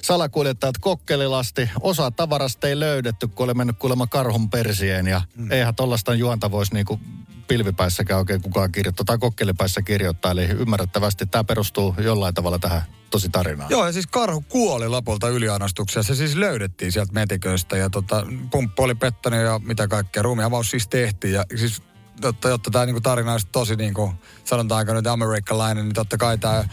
salakuljettajat 0.01 0.77
kokkelilasti. 0.77 1.69
Osa 1.81 2.11
tavarasta 2.11 2.67
ei 2.67 2.79
löydetty, 2.79 3.27
kun 3.27 3.43
oli 3.43 3.53
mennyt 3.53 3.77
kuulemma 3.79 4.07
karhun 4.07 4.49
persien. 4.49 5.10
Ja 5.11 5.21
hmm. 5.37 5.51
eihän 5.51 5.75
tollaista 5.75 6.13
juonta 6.13 6.51
voisi 6.51 6.73
niinku 6.73 6.99
pilvipäissäkään 7.47 8.19
oikein 8.19 8.41
kukaan 8.41 8.71
kirjoittaa 8.71 9.05
tai 9.05 9.17
kokkelipäissä 9.17 9.81
kirjoittaa. 9.81 10.31
Eli 10.31 10.45
ymmärrettävästi 10.45 11.25
tämä 11.25 11.43
perustuu 11.43 11.95
jollain 11.97 12.33
tavalla 12.33 12.59
tähän 12.59 12.81
tosi 13.09 13.29
tarinaan. 13.29 13.69
Joo, 13.69 13.85
ja 13.85 13.91
siis 13.91 14.07
karhu 14.07 14.41
kuoli 14.49 14.87
lopulta 14.87 15.29
yliannostuksessa. 15.29 16.15
Se 16.15 16.17
siis 16.17 16.35
löydettiin 16.35 16.91
sieltä 16.91 17.13
metiköistä 17.13 17.77
ja 17.77 17.89
tota, 17.89 18.25
pumppu 18.51 18.83
oli 18.83 18.95
pettänyt 18.95 19.43
ja 19.43 19.59
mitä 19.59 19.87
kaikkea. 19.87 20.23
Ruumiavaus 20.23 20.71
siis 20.71 20.87
tehtiin 20.87 21.33
ja 21.33 21.45
siis 21.55 21.81
jotta, 22.27 22.49
jotta 22.49 22.71
tämä 22.71 22.85
niinku 22.85 23.01
tarina 23.01 23.31
olisi 23.31 23.47
tosi 23.51 23.75
niinku, 23.75 24.13
sanotaanko 24.43 24.93
nyt 24.93 25.07
amerikkalainen, 25.07 25.85
niin 25.85 25.93
totta 25.93 26.17
kai 26.17 26.37
tämä 26.37 26.65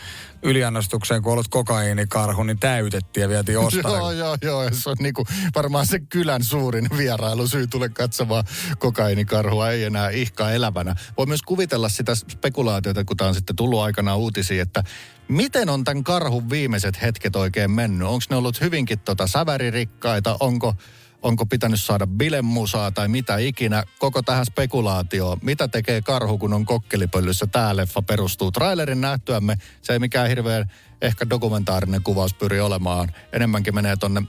yliannostukseen, 0.43 1.23
kun 1.23 1.33
ollut 1.33 1.49
kokaiinikarhu, 1.49 2.43
niin 2.43 2.59
täytettiin 2.59 3.23
ja 3.23 3.29
vietiin 3.29 3.59
ostajalle. 3.59 3.99
joo, 3.99 4.13
joo, 4.13 4.37
joo. 4.43 4.69
Se 4.73 4.91
on 4.91 4.97
niinku 5.01 5.25
varmaan 5.55 5.87
se 5.87 6.01
kylän 6.01 6.45
suurin 6.45 6.89
vierailu 6.97 7.49
syy 7.49 7.67
tule 7.67 7.89
katsomaan 7.89 8.45
kokaiinikarhua, 8.79 9.71
ei 9.71 9.85
enää 9.85 10.11
ihkaa 10.11 10.53
elävänä. 10.53 10.95
Voi 11.19 11.27
myös 11.27 11.43
kuvitella 11.43 11.89
sitä 11.89 12.15
spekulaatiota, 12.15 13.05
kun 13.05 13.17
tämä 13.17 13.29
on 13.29 13.35
sitten 13.35 13.57
tullut 13.57 13.81
aikanaan 13.81 14.19
uutisiin, 14.19 14.63
että 14.63 14.85
miten 15.29 15.69
on 15.69 15.85
tämän 15.85 16.05
karhun 16.05 16.51
viimeiset 16.51 17.03
hetket 17.03 17.37
oikein 17.37 17.71
mennyt? 17.71 18.09
Onko 18.09 18.25
ne 18.31 18.37
ollut 18.37 18.61
hyvinkin 18.61 18.99
tota 18.99 19.27
säväririkkaita? 19.27 20.37
Onko 20.41 20.75
onko 21.23 21.47
pitänyt 21.47 21.81
saada 21.81 22.07
bilemusaa 22.07 22.91
tai 22.91 23.09
mitä 23.09 23.37
ikinä, 23.37 23.85
koko 23.99 24.23
tähän 24.23 24.47
spekulaatioon. 24.47 25.39
Mitä 25.43 25.69
tekee 25.69 26.03
karhu, 26.03 26.39
kun 26.39 26.53
on 26.53 26.65
kokkelipöllyssä? 26.65 27.47
Tämä 27.47 27.77
leffa 27.77 28.03
perustuu 28.03 28.51
trailerin 28.51 29.01
nähtyämme. 29.01 29.57
Se 29.83 29.93
ei 29.93 29.99
mikään 29.99 30.29
hirveän 30.29 30.71
ehkä 31.03 31.31
dokumentaarinen 31.31 32.03
kuvaus 32.03 32.35
pyri 32.35 32.61
olemaan. 32.61 33.13
Enemmänkin 33.33 33.75
menee 33.75 33.97
tonne 33.97 34.23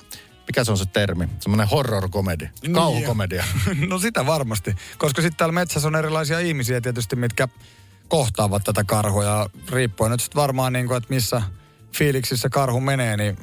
mikä 0.47 0.63
se 0.63 0.71
on 0.71 0.77
se 0.77 0.85
termi? 0.85 1.29
Semmoinen 1.39 1.67
horror-komedi, 1.67 2.49
niin. 2.61 2.73
kauhukomedia. 2.73 3.43
no 3.89 3.99
sitä 3.99 4.25
varmasti, 4.25 4.75
koska 4.97 5.21
sitten 5.21 5.37
täällä 5.37 5.53
metsässä 5.53 5.87
on 5.87 5.95
erilaisia 5.95 6.39
ihmisiä 6.39 6.81
tietysti, 6.81 7.15
mitkä 7.15 7.47
kohtaavat 8.07 8.63
tätä 8.63 8.83
karhua 8.83 9.23
ja 9.23 9.49
riippuen 9.71 10.11
nyt 10.11 10.19
sitten 10.19 10.41
varmaan 10.41 10.73
niin 10.73 10.87
kuin, 10.87 10.97
että 10.97 11.13
missä 11.13 11.41
fiiliksissä 11.97 12.49
karhu 12.49 12.79
menee, 12.79 13.17
niin 13.17 13.37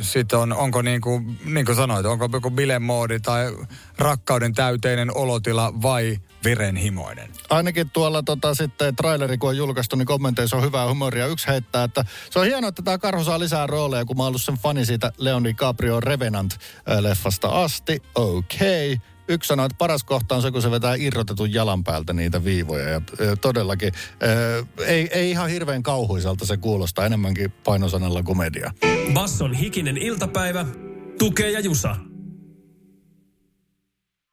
sitten 0.00 0.38
on, 0.38 0.52
onko 0.52 0.82
niin 0.82 1.00
kuin, 1.00 1.38
niin 1.44 1.66
kuin 1.66 1.76
sanoit, 1.76 2.06
onko 2.06 2.28
joku 2.32 2.50
bilemoodi 2.50 3.20
tai 3.20 3.52
rakkauden 3.98 4.54
täyteinen 4.54 5.16
olotila 5.16 5.72
vai 5.82 6.18
verenhimoinen? 6.44 7.30
Ainakin 7.50 7.90
tuolla 7.90 8.22
tota, 8.22 8.54
sitten 8.54 8.96
traileri, 8.96 9.38
kun 9.38 9.48
on 9.48 9.56
julkaistu, 9.56 9.96
niin 9.96 10.06
kommenteissa 10.06 10.56
on 10.56 10.62
hyvää 10.62 10.88
humoria. 10.88 11.26
Yksi 11.26 11.46
heittää, 11.46 11.84
että 11.84 12.04
se 12.30 12.38
on 12.38 12.46
hienoa, 12.46 12.68
että 12.68 12.82
tämä 12.82 12.98
karhu 12.98 13.24
saa 13.24 13.38
lisää 13.38 13.66
rooleja, 13.66 14.04
kun 14.04 14.16
mä 14.16 14.22
oon 14.22 14.28
ollut 14.28 14.42
sen 14.42 14.58
fani 14.58 14.86
siitä 14.86 15.12
Leoni 15.18 15.54
Caprio 15.54 16.00
Revenant-leffasta 16.00 17.48
asti. 17.48 18.02
Okei. 18.14 18.92
Okay 18.92 19.13
yksi 19.28 19.48
sanoi, 19.48 19.66
että 19.66 19.78
paras 19.78 20.04
kohta 20.04 20.34
on 20.34 20.42
se, 20.42 20.50
kun 20.50 20.62
se 20.62 20.70
vetää 20.70 20.94
irrotetun 20.94 21.52
jalan 21.52 21.84
päältä 21.84 22.12
niitä 22.12 22.44
viivoja. 22.44 22.88
Ja, 22.88 23.00
todellakin, 23.40 23.92
ää, 24.20 24.30
ei, 24.86 25.08
ei 25.12 25.30
ihan 25.30 25.50
hirveän 25.50 25.82
kauhuiselta 25.82 26.46
se 26.46 26.56
kuulostaa, 26.56 27.06
enemmänkin 27.06 27.50
painosanalla 27.64 28.22
komedia. 28.22 28.70
Basson 29.12 29.54
hikinen 29.54 29.96
iltapäivä, 29.96 30.66
tukee 31.18 31.50
ja 31.50 31.60
jusa. 31.60 31.96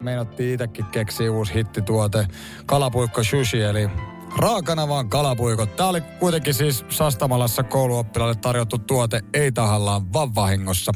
Meinattiin 0.03 0.53
itsekin 0.53 0.85
keksiä 0.85 1.31
uusi 1.31 1.53
hittituote, 1.53 2.27
kalapuikko 2.65 3.23
sushi, 3.23 3.61
eli 3.61 3.89
raakana 4.37 4.87
vaan 4.87 5.09
kalapuikot. 5.09 5.75
Tämä 5.75 5.89
oli 5.89 6.01
kuitenkin 6.01 6.53
siis 6.53 6.85
Sastamalassa 6.89 7.63
kouluoppilaille 7.63 8.35
tarjottu 8.35 8.77
tuote, 8.77 9.21
ei 9.33 9.51
tahallaan, 9.51 10.13
vaan 10.13 10.35
vahingossa. 10.35 10.91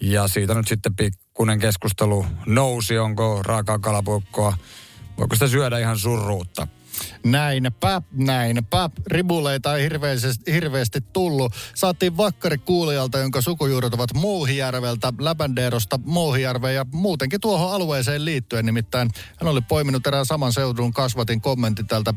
Ja 0.00 0.28
siitä 0.28 0.54
nyt 0.54 0.68
sitten 0.68 0.96
pikkuinen 1.34 1.58
keskustelu 1.58 2.26
nousi, 2.46 2.98
onko 2.98 3.42
raakaa 3.42 3.78
kalapuikkoa, 3.78 4.56
voiko 5.18 5.34
sitä 5.34 5.48
syödä 5.48 5.78
ihan 5.78 5.98
surruutta. 5.98 6.66
Näinpä, 7.24 8.02
näinpä. 8.12 8.90
Ribuleita 9.06 9.76
ei 9.76 9.82
hirveästi, 9.82 10.52
hirveästi 10.52 11.00
tullut. 11.12 11.52
Saatiin 11.74 12.16
vakkari 12.16 12.58
kuulijalta, 12.58 13.18
jonka 13.18 13.40
sukujuuret 13.40 13.94
ovat 13.94 14.14
Mouhijärveltä, 14.14 15.12
Läbändeerosta 15.18 16.00
Mouhijärveen 16.04 16.74
ja 16.74 16.86
muutenkin 16.92 17.40
tuohon 17.40 17.72
alueeseen 17.72 18.24
liittyen. 18.24 18.66
Nimittäin 18.66 19.10
hän 19.40 19.50
oli 19.50 19.60
poiminut 19.60 20.06
erään 20.06 20.26
saman 20.26 20.52
seudun 20.52 20.92
kasvatin 20.92 21.40
kommentti 21.40 21.84
tältä 21.84 22.14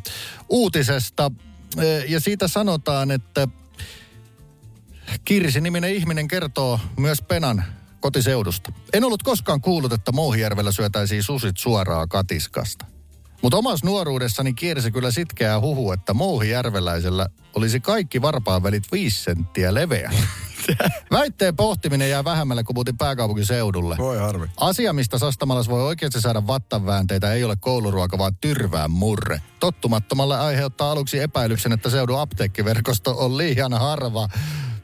uutisesta. 0.49 1.31
E, 1.77 1.97
ja 2.07 2.19
siitä 2.19 2.47
sanotaan, 2.47 3.11
että 3.11 3.47
Kirsi-niminen 5.25 5.95
ihminen 5.95 6.27
kertoo 6.27 6.79
myös 6.97 7.21
Penan 7.21 7.63
kotiseudusta. 8.07 8.71
En 8.93 9.03
ollut 9.03 9.23
koskaan 9.23 9.61
kuullut, 9.61 9.93
että 9.93 10.11
Mouhijärvellä 10.11 10.71
syötäisiin 10.71 11.23
susit 11.23 11.57
suoraa 11.57 12.07
katiskasta. 12.07 12.85
Mutta 13.41 13.57
omassa 13.57 13.85
nuoruudessani 13.85 14.53
kiersi 14.53 14.91
kyllä 14.91 15.11
sitkeää 15.11 15.59
huhu, 15.59 15.91
että 15.91 16.13
Mouhijärveläisellä 16.13 17.27
olisi 17.55 17.79
kaikki 17.79 18.21
varpaanvälit 18.21 18.83
viisi 18.91 19.23
senttiä 19.23 19.73
leveä. 19.73 20.11
Väitteen 21.11 21.55
pohtiminen 21.55 22.09
jää 22.09 22.23
vähemmälle, 22.23 22.63
kun 22.63 22.75
muutin 22.75 22.97
pääkaupunkiseudulle. 22.97 23.95
Voi 23.97 24.17
harmi. 24.17 24.47
Asia, 24.59 24.93
mistä 24.93 25.17
Sastamalas 25.17 25.69
voi 25.69 25.83
oikeasti 25.83 26.21
saada 26.21 26.47
vattaväänteitä, 26.47 27.33
ei 27.33 27.43
ole 27.43 27.55
kouluruoka, 27.59 28.17
vaan 28.17 28.35
tyrvään 28.41 28.91
murre. 28.91 29.41
Tottumattomalle 29.59 30.39
aiheuttaa 30.39 30.91
aluksi 30.91 31.19
epäilyksen, 31.19 31.71
että 31.71 31.89
seudun 31.89 32.19
apteekkiverkosto 32.19 33.15
on 33.17 33.37
liian 33.37 33.73
harva. 33.73 34.27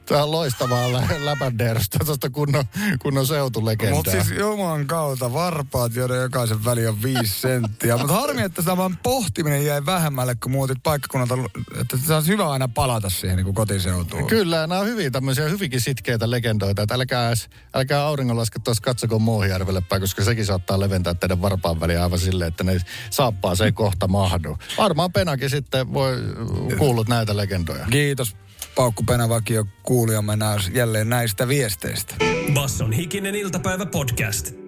Tämä 0.06 0.24
on 0.24 0.32
loistavaa 0.32 0.94
lä- 0.94 1.08
läpändeerosta 1.20 2.00
tuosta 2.06 2.30
kunnon, 2.30 2.66
kunnon 3.02 3.28
seutulegendaa. 3.28 3.96
Mutta 3.96 4.12
siis 4.12 4.32
juman 4.40 4.88
kautta 4.88 5.34
varpaat, 5.34 5.96
joiden 5.96 6.22
jokaisen 6.22 6.66
väli 6.66 6.88
on 6.88 7.04
viisi 7.04 7.42
senttiä. 7.42 7.98
Mutta 7.98 8.14
harmi, 8.14 8.42
että 8.42 8.64
tämä 8.64 8.90
pohtiminen 9.04 9.66
jäi 9.66 9.86
vähemmälle, 9.86 10.36
kun 10.36 10.52
muutit 10.52 10.78
paikkakunnalta. 10.84 11.38
Että 11.82 11.98
se 11.98 12.14
olisi 12.14 12.32
hyvä 12.32 12.50
aina 12.52 12.68
palata 12.68 13.10
siihen 13.10 13.36
niin 13.38 13.46
kuin 13.46 13.56
kotiseutuun. 13.56 14.28
Kyllä, 14.28 14.68
nämä 14.68 14.82
on 14.82 14.88
hyvin 14.88 15.12
tämmöisiä 15.12 15.50
hyvinkin 15.50 15.82
sitkeitä 15.82 16.32
legendoita. 16.32 16.82
Että 16.82 16.96
älkää, 16.96 17.34
älkää 17.74 18.02
auringonlaske 18.02 18.60
tuossa 18.60 18.84
katsoko 18.84 19.20
Muohijärvelle 19.20 19.82
päin, 19.82 20.02
koska 20.02 20.24
sekin 20.24 20.46
saattaa 20.46 20.80
leventää 20.80 21.14
teidän 21.14 21.42
varpaan 21.42 21.80
väliä 21.80 22.04
aivan 22.04 22.20
silleen, 22.20 22.48
että 22.48 22.64
ne 22.64 22.78
saappaa 23.10 23.56
se 23.56 23.66
ei 23.66 23.72
kohta 23.72 24.08
mahdu. 24.08 24.58
Varmaan 24.78 25.12
Penakin 25.12 25.50
sitten 25.50 25.94
voi 25.94 26.16
kuullut 26.78 27.08
näitä 27.10 27.38
legendoja. 27.38 27.86
Kiitos 27.92 28.36
Paukku 28.76 29.04
Penavakio 29.04 29.66
kuulijamme 29.84 30.36
jälleen 30.74 31.10
näistä 31.10 31.48
viesteistä. 31.48 32.16
Basson 32.54 32.92
hikinen 32.92 33.36
iltapäivä 33.36 33.86
podcast. 33.86 34.63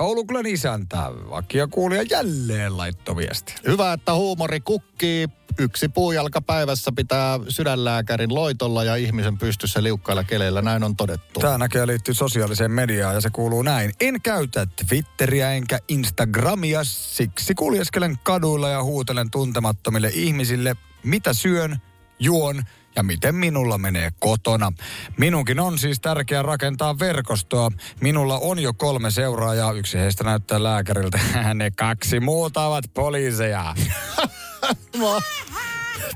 Ouluklän 0.00 0.46
isäntä, 0.46 0.96
vakio 1.30 1.68
kuulija 1.68 2.02
jälleen 2.02 2.76
laitto 2.76 3.16
viesti. 3.16 3.54
Hyvä, 3.66 3.92
että 3.92 4.14
huumori 4.14 4.60
kukkii. 4.60 5.28
Yksi 5.58 5.88
puujalka 5.88 6.40
päivässä 6.40 6.92
pitää 6.96 7.40
sydänlääkärin 7.48 8.34
loitolla 8.34 8.84
ja 8.84 8.96
ihmisen 8.96 9.38
pystyssä 9.38 9.82
liukkailla 9.82 10.24
keleillä. 10.24 10.62
Näin 10.62 10.84
on 10.84 10.96
todettu. 10.96 11.40
Tämä 11.40 11.58
näköjään 11.58 11.88
liittyy 11.88 12.14
sosiaaliseen 12.14 12.70
mediaan 12.70 13.14
ja 13.14 13.20
se 13.20 13.30
kuuluu 13.30 13.62
näin. 13.62 13.92
En 14.00 14.20
käytä 14.22 14.66
Twitteriä 14.88 15.52
enkä 15.52 15.78
Instagramia, 15.88 16.84
siksi 16.84 17.54
kuljeskelen 17.54 18.18
kaduilla 18.22 18.68
ja 18.68 18.82
huutelen 18.82 19.30
tuntemattomille 19.30 20.10
ihmisille, 20.14 20.76
mitä 21.04 21.32
syön, 21.32 21.76
juon 22.18 22.62
ja 22.96 23.02
miten 23.02 23.34
minulla 23.34 23.78
menee 23.78 24.10
kotona. 24.18 24.72
Minunkin 25.16 25.60
on 25.60 25.78
siis 25.78 26.00
tärkeää 26.00 26.42
rakentaa 26.42 26.98
verkostoa. 26.98 27.70
Minulla 28.00 28.38
on 28.38 28.58
jo 28.58 28.74
kolme 28.74 29.10
seuraajaa, 29.10 29.72
yksi 29.72 29.98
heistä 29.98 30.24
näyttää 30.24 30.62
lääkäriltä. 30.62 31.20
ne 31.54 31.70
kaksi 31.70 32.20
muuta 32.20 32.66
ovat 32.66 32.84
poliiseja. 32.94 33.74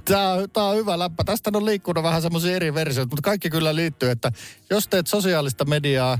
Tämä 0.04 0.32
on, 0.32 0.50
tämä 0.50 0.66
on 0.66 0.76
hyvä 0.76 0.98
läppä. 0.98 1.24
Tästä 1.24 1.50
on 1.54 1.64
liikkunut 1.64 2.04
vähän 2.04 2.22
semmoisia 2.22 2.56
eri 2.56 2.74
versioita, 2.74 3.10
mutta 3.10 3.22
kaikki 3.22 3.50
kyllä 3.50 3.74
liittyy, 3.74 4.10
että 4.10 4.32
jos 4.70 4.88
teet 4.88 5.06
sosiaalista 5.06 5.64
mediaa 5.64 6.18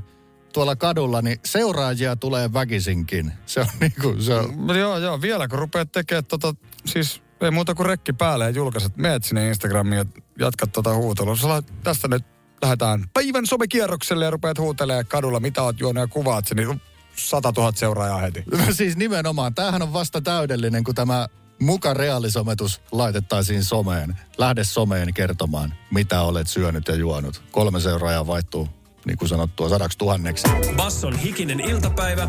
tuolla 0.52 0.76
kadulla, 0.76 1.22
niin 1.22 1.38
seuraajia 1.44 2.16
tulee 2.16 2.52
väkisinkin. 2.52 3.32
Se 3.46 3.60
on 3.60 3.66
niin 3.80 3.92
kuin, 4.02 4.22
se 4.22 4.34
on... 4.34 4.78
Joo, 4.78 4.98
joo, 4.98 5.22
vielä 5.22 5.48
kun 5.48 5.58
rupeat 5.58 5.92
tekemään 5.92 6.24
tota, 6.24 6.54
siis 6.84 7.22
ei 7.40 7.50
muuta 7.50 7.74
kuin 7.74 7.86
rekki 7.86 8.12
päälle 8.12 8.44
ja 8.44 8.50
julkaiset. 8.50 8.96
Meet 8.96 9.24
sinne 9.24 9.48
Instagramiin 9.48 9.98
ja 9.98 10.04
jatkat 10.38 10.72
tuota 10.72 10.94
huutelua. 10.94 11.36
Sä 11.36 11.62
tästä 11.84 12.08
nyt 12.08 12.24
lähdetään 12.62 13.04
päivän 13.14 13.46
somekierrokselle 13.46 14.24
ja 14.24 14.30
rupeat 14.30 14.58
huutelemaan 14.58 15.06
kadulla, 15.06 15.40
mitä 15.40 15.62
oot 15.62 15.80
juonut 15.80 16.00
ja 16.00 16.06
kuvaat 16.06 16.46
sen, 16.46 16.56
niin 16.56 16.80
100 17.16 17.52
000 17.56 17.72
seuraajaa 17.74 18.18
heti. 18.18 18.44
siis 18.70 18.96
nimenomaan. 18.96 19.54
Tämähän 19.54 19.82
on 19.82 19.92
vasta 19.92 20.20
täydellinen, 20.20 20.84
kun 20.84 20.94
tämä 20.94 21.28
muka 21.60 21.94
reaalisometus 21.94 22.80
laitettaisiin 22.92 23.64
someen. 23.64 24.16
Lähde 24.38 24.64
someen 24.64 25.14
kertomaan, 25.14 25.74
mitä 25.90 26.22
olet 26.22 26.48
syönyt 26.48 26.88
ja 26.88 26.94
juonut. 26.94 27.42
Kolme 27.50 27.80
seuraajaa 27.80 28.26
vaihtuu, 28.26 28.68
niin 29.04 29.18
kuin 29.18 29.28
sanottua, 29.28 29.68
sadaksi 29.68 29.98
tuhanneksi. 29.98 30.48
Basson 30.76 31.18
hikinen 31.18 31.60
iltapäivä, 31.60 32.28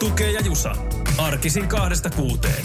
tukee 0.00 0.32
ja 0.32 0.40
jusa. 0.40 0.72
Arkisin 1.18 1.68
kahdesta 1.68 2.10
kuuteen. 2.10 2.64